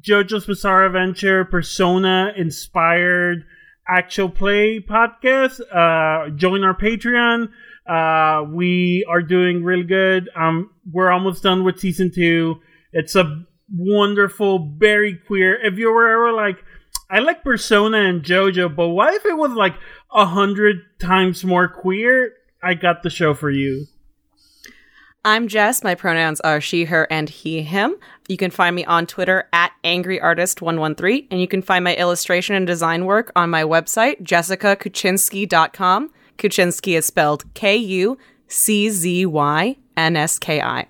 [0.00, 3.44] JoJo's Bizarre Adventure, Persona inspired
[3.86, 5.60] actual play podcast.
[5.60, 7.48] Uh, join our Patreon.
[7.86, 10.30] Uh, we are doing really good.
[10.34, 12.60] Um, we're almost done with season two.
[12.92, 15.54] It's a wonderful, very queer.
[15.64, 16.64] If you were ever like,
[17.10, 19.74] I like Persona and JoJo, but what if it was like
[20.12, 22.32] a hundred times more queer?
[22.62, 23.86] I got the show for you.
[25.26, 25.82] I'm Jess.
[25.82, 27.96] My pronouns are she, her, and he, him.
[28.28, 32.66] You can find me on Twitter at angryartist113, and you can find my illustration and
[32.66, 36.10] design work on my website, jessicakuczynski.com.
[36.36, 38.18] Kuczynski is spelled K U
[38.48, 40.88] C Z Y N S K I.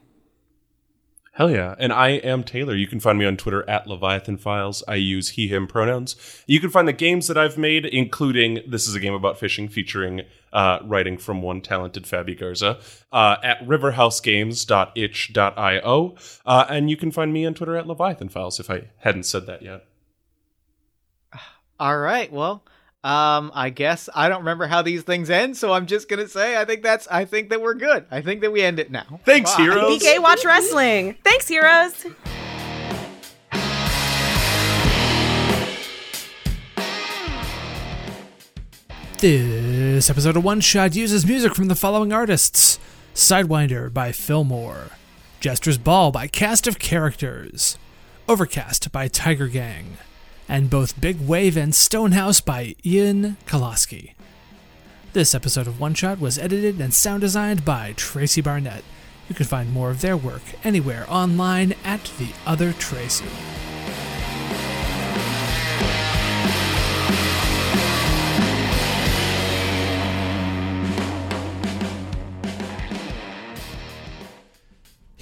[1.35, 1.75] Hell yeah.
[1.81, 2.77] And I am Taylor.
[2.77, 4.85] You can find me on Twitter at Leviathan Files.
[4.87, 6.15] I use he, him pronouns.
[6.47, 9.69] You can find the games that I've made, including this is a game about fishing
[9.69, 12.79] featuring uh, writing from one talented Fabby Garza
[13.11, 16.15] uh, at riverhousegames.itch.io.
[16.47, 19.47] Uh, and you can find me on Twitter at Leviathan Files if I hadn't said
[19.47, 19.87] that yet.
[21.81, 22.33] All right.
[22.33, 22.63] Well,
[23.05, 26.57] um, I guess I don't remember how these things end, so I'm just gonna say
[26.59, 28.07] I think that's I think that we're good.
[28.11, 29.21] I think that we end it now.
[29.27, 29.63] Thanks, Bye.
[29.63, 30.03] heroes.
[30.03, 31.17] BK Watch Wrestling.
[31.23, 32.07] Thanks, heroes.
[39.19, 42.79] This episode of One Shot uses music from the following artists
[43.15, 44.91] Sidewinder by Fillmore,
[45.41, 47.79] Jester's Ball by Cast of Characters,
[48.29, 49.99] Overcast by Tiger Gang,
[50.49, 54.13] and both Big Wave and Stonehouse by Ian Koloski.
[55.13, 58.85] This episode of One Shot was edited and sound designed by Tracy Barnett.
[59.29, 63.25] You can find more of their work anywhere online at The Other Tracy.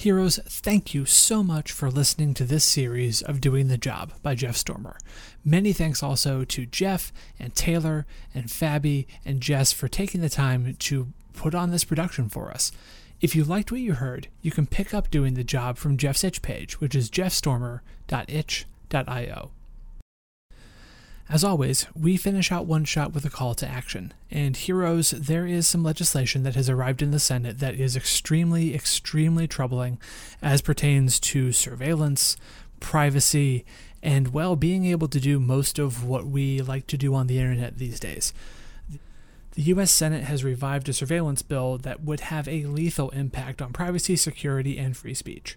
[0.03, 4.35] Heroes, thank you so much for listening to this series of Doing the Job by
[4.35, 4.99] Jeff Stormer.
[5.45, 8.05] Many thanks also to Jeff and Taylor
[8.35, 12.73] and Fabby and Jess for taking the time to put on this production for us.
[13.21, 16.25] If you liked what you heard, you can pick up Doing the Job from Jeff's
[16.25, 19.51] itch page, which is jeffstormer.itch.io.
[21.33, 24.13] As always, we finish out one shot with a call to action.
[24.31, 28.75] And heroes, there is some legislation that has arrived in the Senate that is extremely,
[28.75, 29.99] extremely troubling
[30.43, 32.37] as pertains to surveillance,
[32.81, 33.65] privacy,
[34.03, 37.39] and, well, being able to do most of what we like to do on the
[37.39, 38.35] internet these days.
[39.53, 39.91] The U.S.
[39.91, 44.77] Senate has revived a surveillance bill that would have a lethal impact on privacy, security,
[44.77, 45.57] and free speech.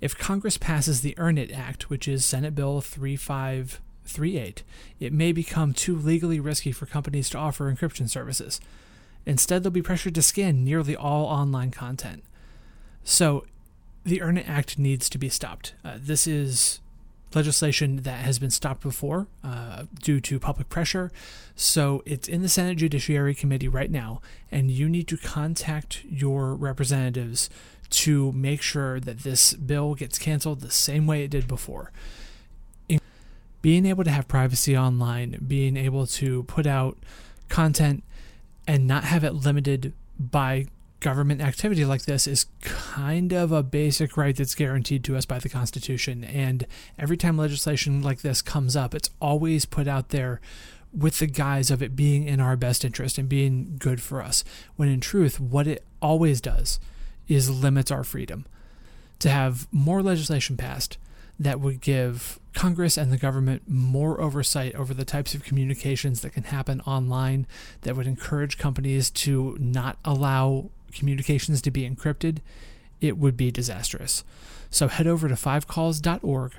[0.00, 4.62] If Congress passes the Earn It Act, which is Senate Bill 35 3.8,
[5.00, 8.60] it may become too legally risky for companies to offer encryption services.
[9.24, 12.22] Instead, they'll be pressured to scan nearly all online content.
[13.02, 13.44] So,
[14.04, 15.74] the Earn It Act needs to be stopped.
[15.84, 16.80] Uh, this is
[17.34, 21.10] legislation that has been stopped before uh, due to public pressure.
[21.56, 24.20] So, it's in the Senate Judiciary Committee right now,
[24.52, 27.50] and you need to contact your representatives
[27.88, 31.92] to make sure that this bill gets canceled the same way it did before
[33.66, 36.96] being able to have privacy online, being able to put out
[37.48, 38.04] content
[38.64, 40.64] and not have it limited by
[41.00, 45.40] government activity like this is kind of a basic right that's guaranteed to us by
[45.40, 46.22] the Constitution.
[46.22, 46.64] And
[46.96, 50.40] every time legislation like this comes up, it's always put out there
[50.96, 54.44] with the guise of it being in our best interest and being good for us.
[54.76, 56.78] When in truth, what it always does
[57.26, 58.46] is limits our freedom.
[59.18, 60.98] To have more legislation passed
[61.38, 66.30] that would give Congress and the government more oversight over the types of communications that
[66.30, 67.46] can happen online,
[67.82, 72.38] that would encourage companies to not allow communications to be encrypted,
[73.00, 74.24] it would be disastrous.
[74.70, 76.52] So head over to fivecalls.org,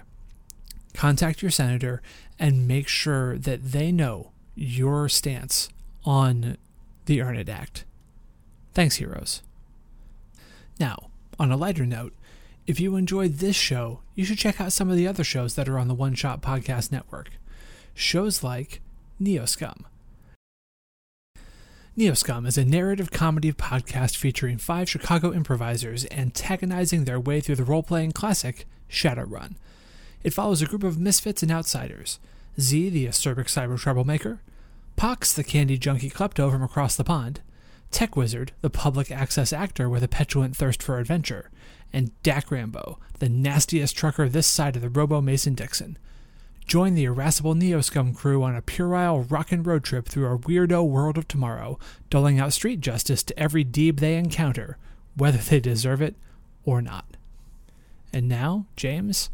[0.93, 2.01] contact your senator,
[2.37, 5.69] and make sure that they know your stance
[6.05, 6.57] on
[7.05, 7.83] the Earn It Act.
[8.73, 9.41] Thanks, heroes.
[10.79, 11.09] Now,
[11.39, 12.13] on a lighter note,
[12.67, 15.69] If you enjoyed this show, you should check out some of the other shows that
[15.69, 17.29] are on the One Shot Podcast Network.
[17.93, 18.81] Shows like
[19.21, 19.85] Neoscum.
[21.97, 27.63] Neoscum is a narrative comedy podcast featuring five Chicago improvisers antagonizing their way through the
[27.63, 29.55] role playing classic Shadowrun.
[30.21, 32.19] It follows a group of misfits and outsiders
[32.59, 34.41] Z, the acerbic cyber troublemaker,
[34.97, 37.39] Pox, the candy junkie klepto from across the pond,
[37.91, 41.49] Tech Wizard, the public access actor with a petulant thirst for adventure,
[41.93, 45.97] and Dak Rambo, the nastiest trucker this side of the Robo Mason Dixon.
[46.67, 51.17] Join the irascible Neoscum crew on a puerile rockin' road trip through a weirdo world
[51.17, 54.77] of tomorrow, doling out street justice to every deeb they encounter,
[55.15, 56.15] whether they deserve it
[56.65, 57.05] or not.
[58.11, 59.29] And now, James,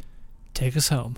[0.53, 1.17] take us home.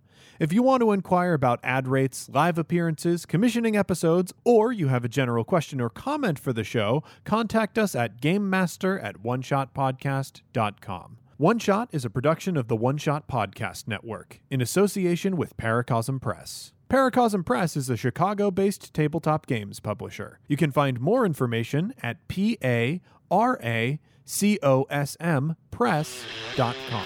[0.41, 5.05] If you want to inquire about ad rates, live appearances, commissioning episodes, or you have
[5.05, 11.17] a general question or comment for the show, contact us at GameMaster at OneShotPodcast.com.
[11.37, 16.19] One Shot is a production of the One Shot Podcast Network in association with Paracosm
[16.19, 16.73] Press.
[16.89, 20.39] Paracosm Press is a Chicago based tabletop games publisher.
[20.47, 22.99] You can find more information at p a
[23.29, 27.05] r a c o s m press.com.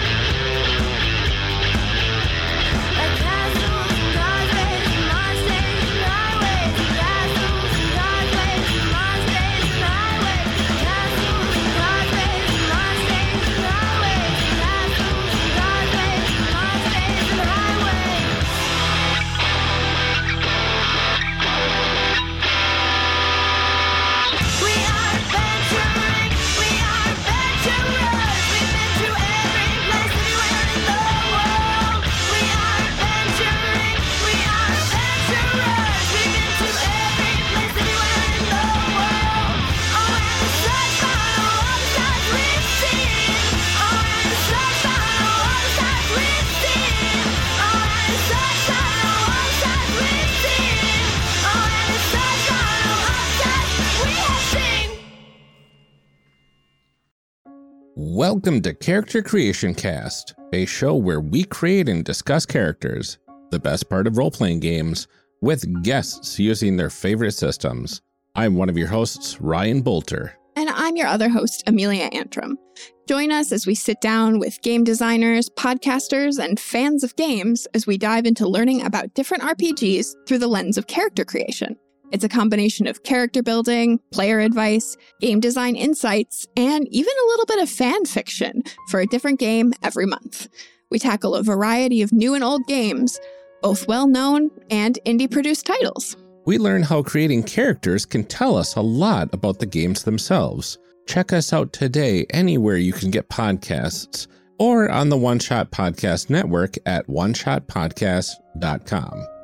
[58.21, 63.17] Welcome to Character Creation Cast, a show where we create and discuss characters,
[63.49, 65.07] the best part of role playing games,
[65.41, 68.03] with guests using their favorite systems.
[68.35, 70.33] I'm one of your hosts, Ryan Boelter.
[70.55, 72.59] And I'm your other host, Amelia Antrim.
[73.07, 77.87] Join us as we sit down with game designers, podcasters, and fans of games as
[77.87, 81.75] we dive into learning about different RPGs through the lens of character creation.
[82.11, 87.45] It's a combination of character building, player advice, game design insights, and even a little
[87.45, 90.49] bit of fan fiction for a different game every month.
[90.89, 93.17] We tackle a variety of new and old games,
[93.61, 96.17] both well known and indie produced titles.
[96.45, 100.77] We learn how creating characters can tell us a lot about the games themselves.
[101.07, 104.27] Check us out today anywhere you can get podcasts
[104.59, 109.40] or on the One Shot Podcast Network at oneshotpodcast.com.